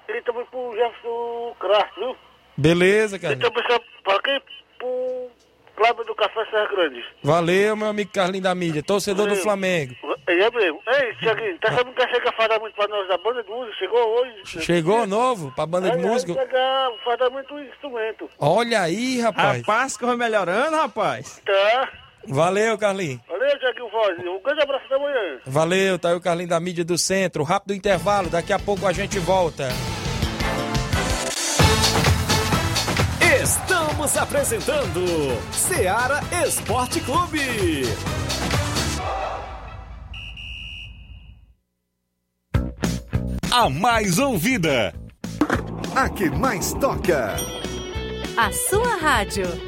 [0.09, 2.16] E também pro Jefferson Craft, viu?
[2.56, 3.50] Beleza, E Carlinho.
[3.50, 4.40] também sabe pra quem?
[4.78, 5.28] Pro
[5.76, 7.04] Cláudio do Café Serra Grande.
[7.22, 9.42] Valeu, meu amigo Carlinhos da mídia, torcedor do Valeu.
[9.42, 9.94] Flamengo.
[10.26, 10.80] É mesmo.
[10.86, 13.76] Ei, Tiaguinho, tá sabendo que chega a falar muito pra nós da banda de música?
[13.78, 14.42] Chegou hoje?
[14.62, 16.32] Chegou novo pra banda de É, música.
[16.32, 18.30] É, chegar, faz muito instrumento.
[18.38, 19.59] Olha aí, rapaz.
[19.61, 21.40] Rapaz, que vai melhorando, rapaz.
[21.46, 21.88] Tá.
[22.26, 23.20] Valeu, Carlinhos.
[23.28, 24.18] Valeu, Tiaguinho Voz.
[24.18, 25.40] Um grande abraço até amanhã.
[25.46, 27.42] Valeu, tá aí o Carlinhos da mídia do centro.
[27.42, 29.68] Rápido intervalo, daqui a pouco a gente volta.
[33.42, 35.00] Estamos apresentando
[35.52, 37.82] Seara Esporte Clube.
[43.50, 44.94] A mais ouvida.
[45.96, 47.36] A que mais toca.
[48.36, 49.67] A sua rádio.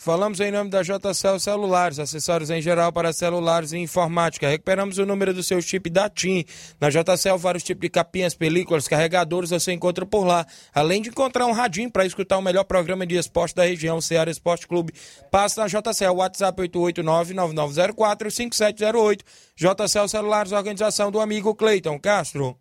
[0.00, 4.48] Falamos em nome da JCL Celulares, acessórios em geral para celulares e informática.
[4.48, 6.44] Recuperamos o número do seu chip da TIM.
[6.80, 10.46] Na JCL, vários tipos de capinhas, películas, carregadores você encontra por lá.
[10.72, 14.30] Além de encontrar um radinho para escutar o melhor programa de esporte da região, Ceará
[14.30, 14.92] Esporte Clube.
[15.32, 19.22] Passa na JCL, WhatsApp 889-9904-5708.
[19.56, 22.56] JCL Celulares, organização do amigo Cleiton Castro.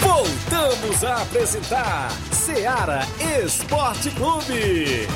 [0.00, 3.02] Voltamos a apresentar Seara
[3.44, 5.06] Esporte Clube.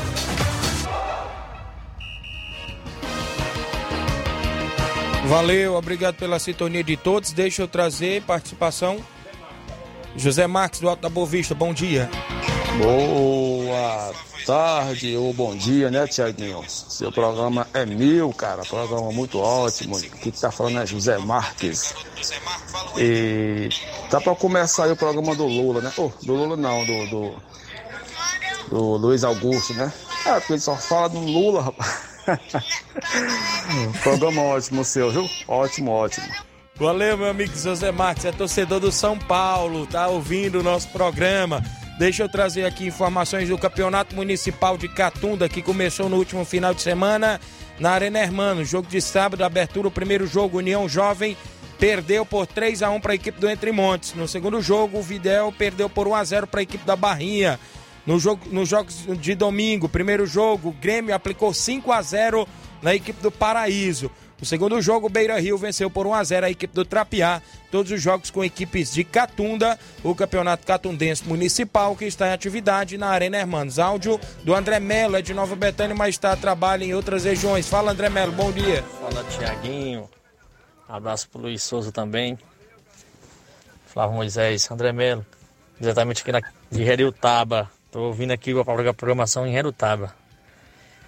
[5.27, 7.33] Valeu, obrigado pela sintonia de todos.
[7.33, 9.05] Deixa eu trazer participação.
[10.15, 12.09] José Marques do Alto da Boa Vista, bom dia.
[12.79, 14.13] Boa
[14.47, 16.63] tarde ou bom dia, né, Tiaguinho?
[16.69, 18.63] Seu programa é mil, cara.
[18.63, 19.97] Programa muito ótimo.
[19.97, 21.95] Aqui que tá falando é José Marques.
[22.99, 23.69] E
[24.11, 25.93] tá pra começar aí o programa do Lula, né?
[25.97, 27.35] Oh, do Lula não, do, do,
[28.69, 29.93] do Luiz Augusto, né?
[30.27, 32.07] É, porque ele só fala do Lula, rapaz.
[34.03, 35.29] programa ótimo seu, viu?
[35.49, 36.27] Ótimo, ótimo.
[36.77, 41.63] Valeu, meu amigo José Marques, é torcedor do São Paulo, tá ouvindo o nosso programa.
[41.99, 46.75] Deixa eu trazer aqui informações do Campeonato Municipal de Catunda, que começou no último final
[46.75, 47.41] de semana
[47.79, 48.67] na Arena Hermano.
[48.67, 51.35] Jogo de sábado, abertura, o primeiro jogo, União Jovem
[51.79, 54.13] perdeu por 3 a 1 para a equipe do Entre Montes.
[54.13, 57.59] No segundo jogo, o Videl perdeu por 1 a 0 para a equipe da Barrinha.
[58.07, 62.47] No jogo, nos jogos de domingo, primeiro jogo, o Grêmio aplicou 5 a 0
[62.83, 64.11] na equipe do Paraíso.
[64.39, 67.41] No segundo jogo, o Beira Rio venceu por 1 a 0 a equipe do Trapiá.
[67.71, 72.99] Todos os jogos com equipes de Catunda, o Campeonato Catundense Municipal, que está em atividade
[72.99, 73.79] na Arena Hermanos.
[73.79, 77.69] Áudio do André Melo, é de Nova Betânia, mas está a trabalho em outras regiões.
[77.69, 78.83] Fala, André Melo, bom dia.
[79.01, 80.09] Fala, Tiaguinho.
[80.89, 82.39] Abraço pro Luiz Souza também.
[83.87, 85.25] Flávio Moisés, André Melo.
[85.81, 87.71] Diretamente aqui na, de Herutaba.
[87.91, 90.15] Tô ouvindo aqui a programação em Herutaba.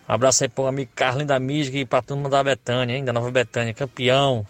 [0.09, 3.05] Um abraço aí pro amigo Carlinho da Mística e pra turma da Betânia, hein?
[3.05, 4.47] Da Nova Betânia, campeão.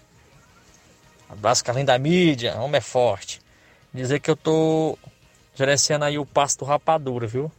[1.29, 3.41] Um abraço, Carlinho da Mídia, homem é forte.
[3.93, 4.97] Dizer que eu tô
[5.57, 7.51] gerenciando aí o passo do Rapadura, viu?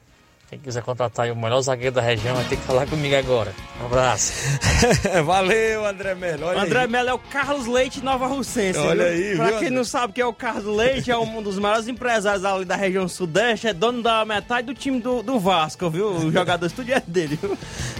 [0.49, 3.53] Quem quiser contratar aí o melhor zagueiro da região vai ter que falar comigo agora.
[3.79, 4.33] Um abraço.
[5.23, 6.47] Valeu, André Melo.
[6.47, 6.87] Olha André aí.
[6.87, 8.79] Melo é o Carlos Leite Nova Russense.
[8.79, 9.29] Olha viu?
[9.29, 9.77] aí, Pra viu, quem André?
[9.77, 13.07] não sabe quem é o Carlos Leite, é um dos maiores empresários ali da região
[13.07, 16.07] sudeste, é dono da metade do time do, do Vasco, viu?
[16.13, 17.55] O jogador estúdio é dele, viu?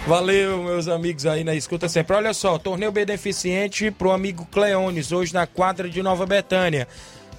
[0.08, 2.16] Valeu, meus amigos aí na escuta sempre.
[2.16, 6.88] Olha só, torneio beneficente pro amigo Cleones, hoje na quadra de Nova Betânia.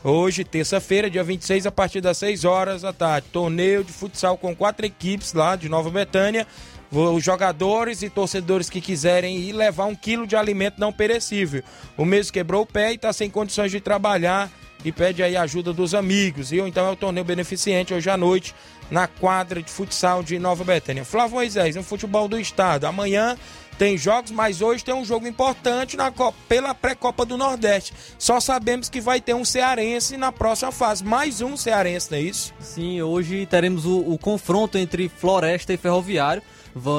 [0.04, 3.28] Hoje, terça-feira, dia 26, a partir das 6 horas da tarde.
[3.32, 6.48] Torneio de futsal com quatro equipes lá de Nova Betânia.
[6.92, 11.64] Os jogadores e torcedores que quiserem ir levar um quilo de alimento não perecível.
[11.96, 14.50] O mesmo quebrou o pé e está sem condições de trabalhar
[14.84, 16.68] e pede aí ajuda dos amigos, viu?
[16.68, 18.56] Então é o torneio beneficente hoje à noite
[18.90, 21.06] na quadra de futsal de Nova Betânia.
[21.06, 22.86] Flávio Moisés, no futebol do estado.
[22.86, 23.38] Amanhã
[23.78, 27.94] tem jogos, mas hoje tem um jogo importante na Copa, pela pré-copa do Nordeste.
[28.18, 31.04] Só sabemos que vai ter um cearense na próxima fase.
[31.04, 32.54] Mais um cearense, não é isso?
[32.60, 36.44] Sim, hoje teremos o, o confronto entre Floresta e Ferroviário.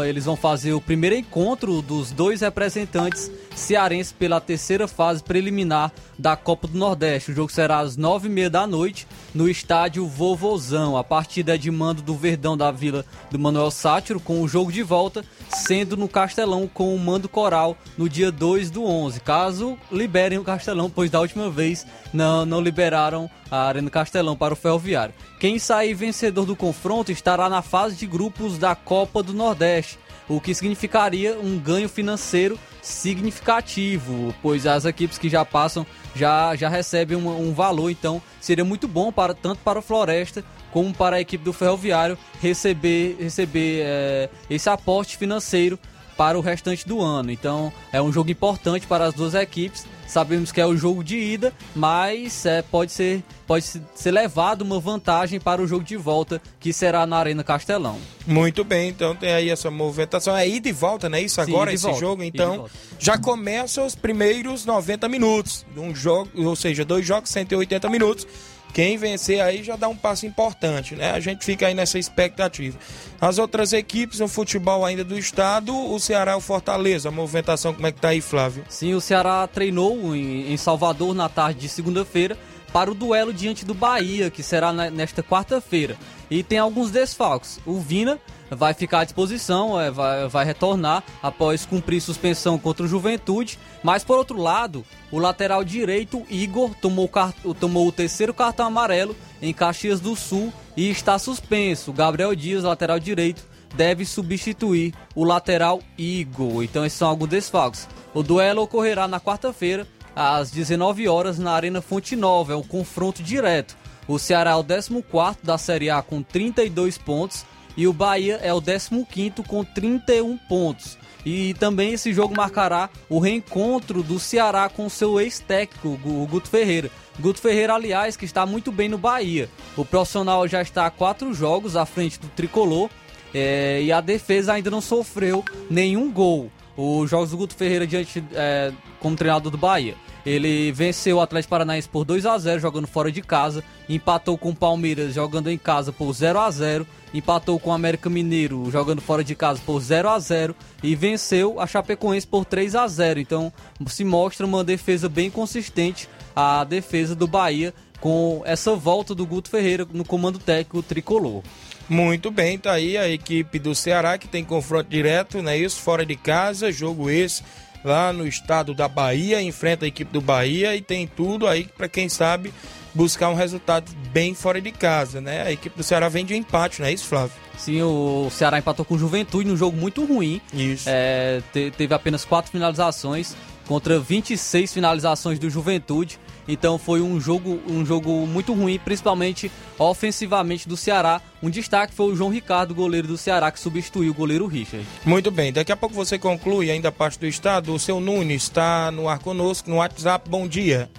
[0.06, 6.36] Eles vão fazer o primeiro encontro dos dois representantes cearenses pela terceira fase preliminar da
[6.36, 7.30] Copa do Nordeste.
[7.30, 10.96] O jogo será às nove e meia da noite no estádio Vovozão.
[10.96, 14.70] A partida é de mando do Verdão da Vila do Manuel Sátiro, com o jogo
[14.70, 19.20] de volta sendo no Castelão com o mando coral no dia 2 do 11.
[19.20, 24.54] Caso liberem o Castelão, pois da última vez não, não liberaram a Arena Castelão para
[24.54, 25.14] o Ferroviário.
[25.38, 29.98] Quem sair vencedor do confronto estará na fase de grupos da Copa do Nordeste.
[30.26, 36.70] o que significaria um ganho financeiro significativo, pois as equipes que já passam já, já
[36.70, 40.42] recebem um, um valor, então seria muito bom para tanto para o Floresta
[40.72, 45.78] como para a equipe do Ferroviário receber, receber é, esse aporte financeiro
[46.16, 47.30] para o restante do ano.
[47.30, 49.86] Então é um jogo importante para as duas equipes.
[50.12, 54.78] Sabemos que é o jogo de ida, mas é, pode, ser, pode ser levado uma
[54.78, 57.98] vantagem para o jogo de volta, que será na Arena Castelão.
[58.26, 60.36] Muito bem, então tem aí essa movimentação.
[60.36, 61.22] É ida e volta, né?
[61.22, 62.22] Isso Sim, agora, esse volta, jogo.
[62.22, 65.64] Então, já começa os primeiros 90 minutos.
[65.74, 68.26] Um jogo, ou seja, dois jogos, 180 minutos.
[68.72, 71.10] Quem vencer aí já dá um passo importante, né?
[71.10, 72.78] A gente fica aí nessa expectativa.
[73.20, 77.10] As outras equipes no futebol ainda do estado, o Ceará e o Fortaleza.
[77.10, 78.64] A movimentação, como é que tá aí, Flávio?
[78.68, 82.38] Sim, o Ceará treinou em, Salvador na tarde de segunda-feira
[82.72, 85.96] para o duelo diante do Bahia, que será nesta quarta-feira.
[86.30, 87.60] E tem alguns desfalques.
[87.66, 88.18] O Vina
[88.54, 93.58] vai ficar à disposição, é, vai, vai retornar após cumprir suspensão contra o Juventude.
[93.82, 97.10] Mas por outro lado, o lateral direito Igor tomou,
[97.58, 101.92] tomou o terceiro cartão amarelo em Caxias do Sul e está suspenso.
[101.92, 106.62] Gabriel Dias, lateral direito, deve substituir o lateral Igor.
[106.62, 107.88] Então esses são alguns desfalques.
[108.14, 112.52] O duelo ocorrerá na quarta-feira, às 19 horas, na Arena Fonte Nova.
[112.52, 113.76] É um confronto direto.
[114.06, 117.46] O Ceará é o 14 da Série A com 32 pontos
[117.76, 120.98] e o Bahia é o 15 com 31 pontos.
[121.24, 126.90] E também esse jogo marcará o reencontro do Ceará com seu ex-técnico, o Guto Ferreira.
[127.20, 129.48] Guto Ferreira, aliás, que está muito bem no Bahia.
[129.76, 132.90] O profissional já está a quatro jogos à frente do tricolor
[133.32, 136.50] é, e a defesa ainda não sofreu nenhum gol.
[136.76, 139.94] Os jogos do Guto Ferreira diante é, como treinador do Bahia.
[140.24, 144.50] Ele venceu o Atlético Paranaense por 2 a 0 jogando fora de casa, empatou com
[144.50, 149.00] o Palmeiras jogando em casa por 0 a 0, empatou com o América Mineiro jogando
[149.00, 153.20] fora de casa por 0 a 0 e venceu a Chapecoense por 3 a 0.
[153.20, 153.52] Então,
[153.86, 159.48] se mostra uma defesa bem consistente a defesa do Bahia com essa volta do Guto
[159.48, 161.42] Ferreira no comando técnico tricolor.
[161.88, 165.56] Muito bem, tá aí a equipe do Ceará que tem confronto direto, né?
[165.56, 167.42] Isso, fora de casa, jogo esse
[167.84, 171.88] lá no estado da Bahia, enfrenta a equipe do Bahia e tem tudo aí para
[171.88, 172.52] quem sabe
[172.94, 175.42] buscar um resultado bem fora de casa, né?
[175.42, 177.32] A equipe do Ceará vem de empate, não é isso, Flávio?
[177.56, 180.40] Sim, o Ceará empatou com o Juventude num jogo muito ruim.
[180.52, 180.84] Isso.
[180.88, 183.34] É, te- teve apenas quatro finalizações
[183.66, 186.18] contra 26 finalizações do Juventude.
[186.46, 191.20] Então foi um jogo, um jogo muito ruim, principalmente ofensivamente do Ceará.
[191.42, 194.86] Um destaque foi o João Ricardo, goleiro do Ceará, que substituiu o goleiro Richard.
[195.04, 197.74] Muito bem, daqui a pouco você conclui ainda a parte do estado.
[197.74, 200.28] O seu Nunes está no ar conosco no WhatsApp.
[200.28, 200.90] Bom dia.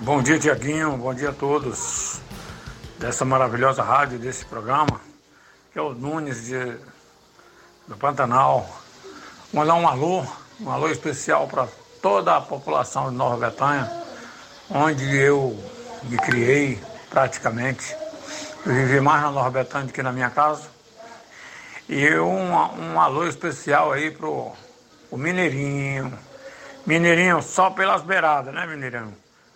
[0.00, 0.96] Bom dia, Tiaguinho.
[0.96, 2.20] Bom dia a todos
[2.98, 5.00] dessa maravilhosa rádio, desse programa,
[5.72, 6.76] que é o Nunes de,
[7.86, 8.68] do Pantanal.
[9.52, 10.24] Mandar um alô,
[10.60, 11.68] um alô especial para
[12.02, 13.90] toda a população de Nova Bretanha,
[14.70, 15.58] onde eu
[16.04, 17.96] me criei praticamente.
[18.66, 20.68] Eu vivi mais na Nova Bretanha do que na minha casa.
[21.88, 24.52] E um, um alô especial aí pro
[25.10, 26.12] o Mineirinho.
[26.86, 29.14] Mineirinho só pelas beiradas, né, Mineirinho?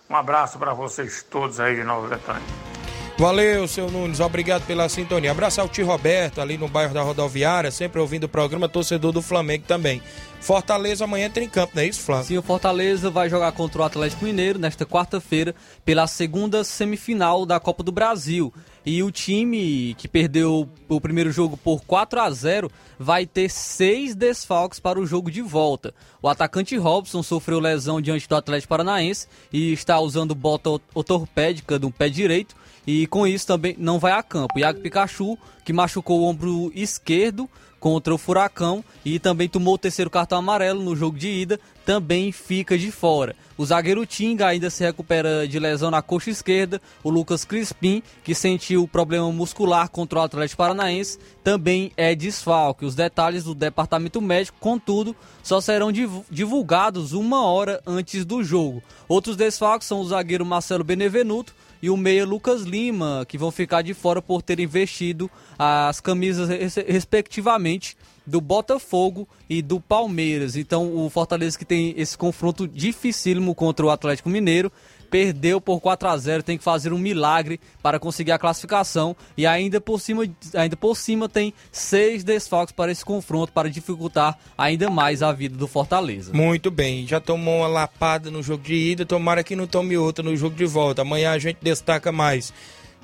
[0.09, 2.72] Um abraço para vocês todos aí de Nova Bretanha.
[3.19, 5.31] Valeu, seu Nunes, obrigado pela sintonia.
[5.31, 9.23] Abraço ao tio Roberto, ali no bairro da Rodoviária, sempre ouvindo o programa, torcedor do
[9.23, 10.03] Flamengo também.
[10.41, 12.27] Fortaleza amanhã tem em campo, não é isso, Flávio?
[12.27, 15.55] Sim, o Fortaleza vai jogar contra o Atlético Mineiro nesta quarta-feira
[15.85, 18.53] pela segunda semifinal da Copa do Brasil.
[18.85, 24.17] E o time que perdeu o primeiro jogo por 4 a 0 vai ter seis
[24.17, 25.95] desfalques para o jogo de volta.
[26.21, 31.93] O atacante Robson sofreu lesão diante do Atlético Paranaense e está usando bota ortopédica do
[31.93, 32.57] pé direito
[32.87, 34.59] e com isso também não vai a campo.
[34.59, 40.09] Iago Pikachu, que machucou o ombro esquerdo contra o Furacão e também tomou o terceiro
[40.09, 43.35] cartão amarelo no jogo de ida, também fica de fora.
[43.59, 46.81] O zagueiro Tinga ainda se recupera de lesão na coxa esquerda.
[47.03, 52.85] O Lucas Crispim, que sentiu problema muscular contra o Atlético Paranaense, também é desfalque.
[52.85, 58.81] Os detalhes do departamento médico, contudo, só serão divu- divulgados uma hora antes do jogo.
[59.09, 61.53] Outros desfalques são o zagueiro Marcelo Benevenuto,
[61.83, 65.29] e o meia Lucas Lima, que vão ficar de fora por terem vestido
[65.59, 70.55] as camisas res- respectivamente do Botafogo e do Palmeiras.
[70.57, 74.71] Então o Fortaleza que tem esse confronto dificílimo contra o Atlético Mineiro,
[75.13, 79.47] perdeu por 4 a 0, tem que fazer um milagre para conseguir a classificação e
[79.47, 84.89] ainda por cima, ainda por cima tem seis desfalques para esse confronto para dificultar ainda
[84.89, 86.33] mais a vida do Fortaleza.
[86.33, 90.25] Muito bem, já tomou uma lapada no jogo de ida, tomara que não tome outra
[90.25, 91.03] no jogo de volta.
[91.03, 92.51] Amanhã a gente destaca mais.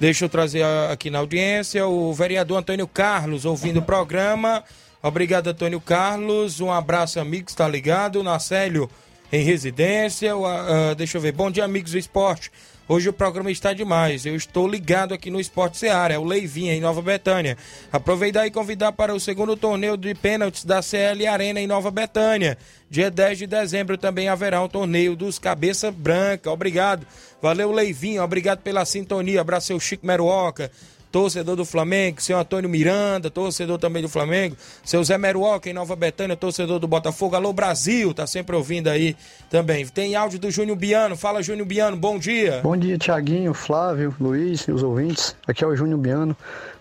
[0.01, 4.65] Deixa eu trazer aqui na audiência o vereador Antônio Carlos ouvindo o programa.
[5.03, 6.59] Obrigado, Antônio Carlos.
[6.59, 8.23] Um abraço, amigo, está ligado.
[8.23, 8.89] Nacélio
[9.33, 10.37] em residência.
[10.37, 11.33] Uh, deixa eu ver.
[11.33, 12.51] Bom dia, amigos do esporte.
[12.89, 14.25] Hoje o programa está demais.
[14.25, 17.55] Eu estou ligado aqui no Esporte Seara, é o Leivinha, em Nova Betânia.
[17.93, 22.57] Aproveitar e convidar para o segundo torneio de pênaltis da CL Arena em Nova Betânia.
[22.89, 26.51] Dia 10 de dezembro também haverá um torneio dos Cabeça Branca.
[26.51, 27.07] Obrigado.
[27.43, 28.25] Valeu, Leivinha.
[28.25, 29.43] Obrigado pela sintonia.
[29.43, 30.71] Abraço, seu Chico Meruoca
[31.11, 35.97] torcedor do Flamengo, seu Antônio Miranda, torcedor também do Flamengo, seu Zé Meruoca em Nova
[35.97, 39.17] Betânia, torcedor do Botafogo, alô Brasil, tá sempre ouvindo aí
[39.51, 39.87] também.
[39.87, 42.61] Tem áudio do Júnior Biano, fala Júnior Biano, bom dia.
[42.63, 46.37] Bom dia, Tiaguinho, Flávio, Luiz e os ouvintes, aqui é o Júnior Biano,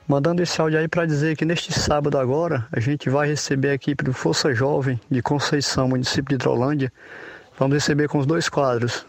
[0.07, 3.73] mandando esse áudio aí para dizer que neste sábado agora a gente vai receber a
[3.73, 6.91] equipe do Força Jovem de Conceição, município de Hidrolândia,
[7.57, 9.05] vamos receber com os dois quadros,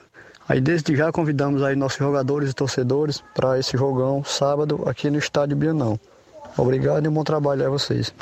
[0.49, 5.19] Aí desde já convidamos aí nossos jogadores e torcedores para esse jogão sábado aqui no
[5.19, 6.01] estádio Bianão.
[6.57, 8.13] Obrigado e bom trabalho a vocês.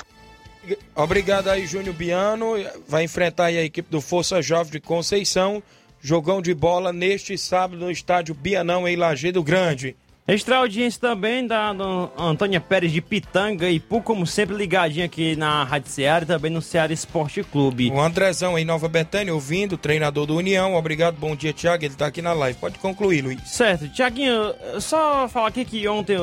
[0.94, 2.54] Obrigado aí, Júnior Biano.
[2.88, 5.62] Vai enfrentar aí a equipe do Força Jovem de Conceição.
[6.00, 9.96] Jogão de bola neste sábado no estádio Bianão, em Lajeado Grande.
[10.28, 11.72] Extra audiência também da
[12.18, 16.50] Antônia Pérez de Pitanga e Pu, como sempre, ligadinho aqui na Rádio Ceará e também
[16.50, 17.90] no Ceará Esporte Clube.
[17.92, 20.74] O Andrezão em Nova Betânia, ouvindo, treinador do União.
[20.74, 21.84] Obrigado, bom dia, Tiago.
[21.84, 22.58] Ele está aqui na live.
[22.58, 23.40] Pode concluir, Luiz.
[23.46, 23.88] Certo.
[23.88, 26.16] Tiaguinho, só falar aqui que ontem,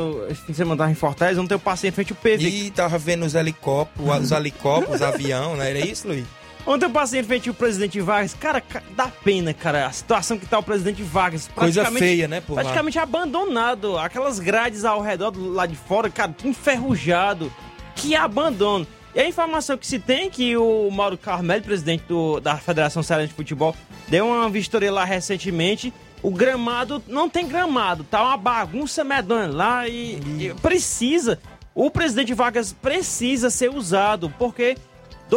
[0.50, 2.44] de semana em Fortaleza, ontem eu passei em frente ao PV.
[2.44, 5.70] Ih, tava vendo os helicópteros, os helicópteros, os avião, né?
[5.70, 6.26] Era isso, Luiz?
[6.66, 8.34] Ontem eu passei em frente ao presidente Vargas.
[8.34, 8.64] Cara,
[8.96, 11.50] dá pena, cara, a situação que tá o presidente Vargas.
[11.54, 12.54] Coisa feia, né, pô?
[12.54, 13.04] Praticamente lá.
[13.04, 13.98] abandonado.
[13.98, 17.52] Aquelas grades ao redor do lado de fora, cara, enferrujado.
[17.96, 18.88] Que abandono.
[19.14, 23.04] E a informação que se tem é que o Mauro Carmelo, presidente do, da Federação
[23.04, 23.76] Cearense de Futebol,
[24.08, 25.94] deu uma vistoria lá recentemente.
[26.24, 31.40] O gramado não tem gramado, tá uma bagunça medonha lá e, e precisa.
[31.76, 34.78] O presidente Vargas precisa ser usado, porque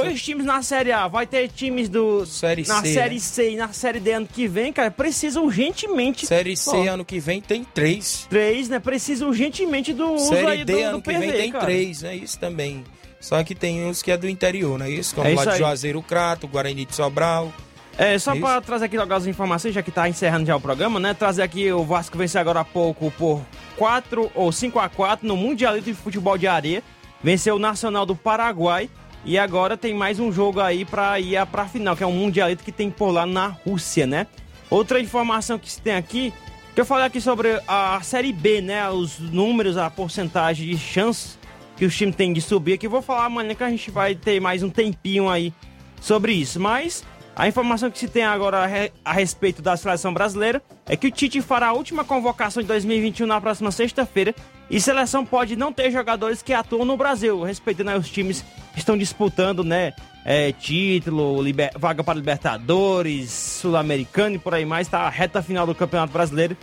[0.02, 3.20] Dois times na Série A, vai ter times do série na C, Série né?
[3.20, 6.26] C e na Série D ano que vem, cara, precisa urgentemente.
[6.26, 8.26] Série C ano que vem tem três.
[8.28, 8.78] Três, né?
[8.78, 11.64] Precisa urgentemente do uso série D do, ano do que PV, vem tem cara.
[11.64, 12.84] três, é isso também.
[13.20, 15.14] Só que tem uns que é do interior, não é isso?
[15.14, 15.58] Como É lá isso de aí.
[15.58, 17.52] Juazeiro Crato, Guarani de Sobral.
[17.98, 18.42] É, só Isso.
[18.42, 21.14] pra trazer aqui logo as informações, já que tá encerrando já o programa, né?
[21.14, 23.40] Trazer aqui o Vasco venceu agora há pouco por
[23.76, 26.82] 4 ou 5 a 4 no Mundialito de Futebol de Areia.
[27.24, 28.90] Venceu o Nacional do Paraguai.
[29.28, 32.62] E agora tem mais um jogo aí pra ir pra final, que é um Mundialito
[32.62, 34.28] que tem por lá na Rússia, né?
[34.70, 36.32] Outra informação que se tem aqui,
[36.72, 38.88] que eu falei aqui sobre a Série B, né?
[38.88, 41.36] Os números, a porcentagem de chance
[41.76, 44.14] que os times têm de subir, aqui eu vou falar amanhã que a gente vai
[44.14, 45.52] ter mais um tempinho aí
[46.00, 46.60] sobre isso.
[46.60, 47.04] Mas
[47.36, 51.06] a informação que se tem agora a, re- a respeito da seleção brasileira é que
[51.06, 54.34] o Tite fará a última convocação de 2021 na próxima sexta-feira
[54.70, 58.96] e seleção pode não ter jogadores que atuam no Brasil, respeitando os times que estão
[58.96, 59.92] disputando, né?
[60.24, 65.64] é, título, liber- vaga para Libertadores, Sul-Americano e por aí mais, tá a reta final
[65.66, 66.56] do Campeonato Brasileiro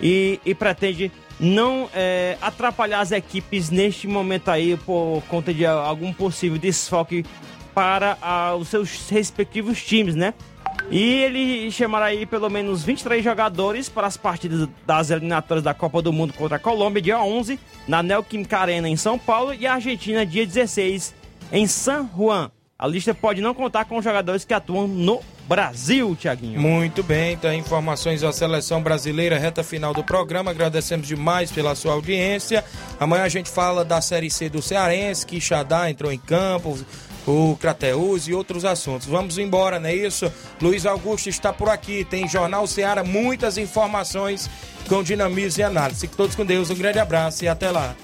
[0.00, 6.12] e, e pretende não é, atrapalhar as equipes neste momento aí por conta de algum
[6.14, 7.24] possível desfoque
[7.74, 10.34] para os seus respectivos times, né?
[10.90, 16.02] E ele chamará aí pelo menos 23 jogadores para as partidas das eliminatórias da Copa
[16.02, 19.74] do Mundo contra a Colômbia, dia 11, na Neoquímica Arena em São Paulo, e a
[19.74, 21.14] Argentina, dia 16,
[21.52, 22.50] em San Juan.
[22.76, 26.58] A lista pode não contar com jogadores que atuam no Brasil, Tiaguinho.
[26.58, 30.50] Muito bem, então informações da seleção brasileira, reta final do programa.
[30.50, 32.64] Agradecemos demais pela sua audiência.
[32.98, 36.78] Amanhã a gente fala da Série C do Cearense, que Xadá entrou em campo,
[37.26, 39.06] o Crateus e outros assuntos.
[39.06, 40.30] Vamos embora, não é isso?
[40.60, 44.50] Luiz Augusto está por aqui, tem Jornal Ceará, muitas informações
[44.88, 46.00] com dinamismo e análise.
[46.00, 47.94] Fiquem todos com Deus, um grande abraço e até lá.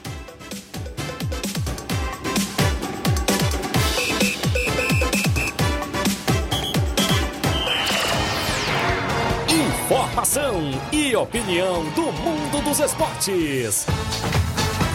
[9.49, 13.87] Informação e opinião do mundo dos esportes.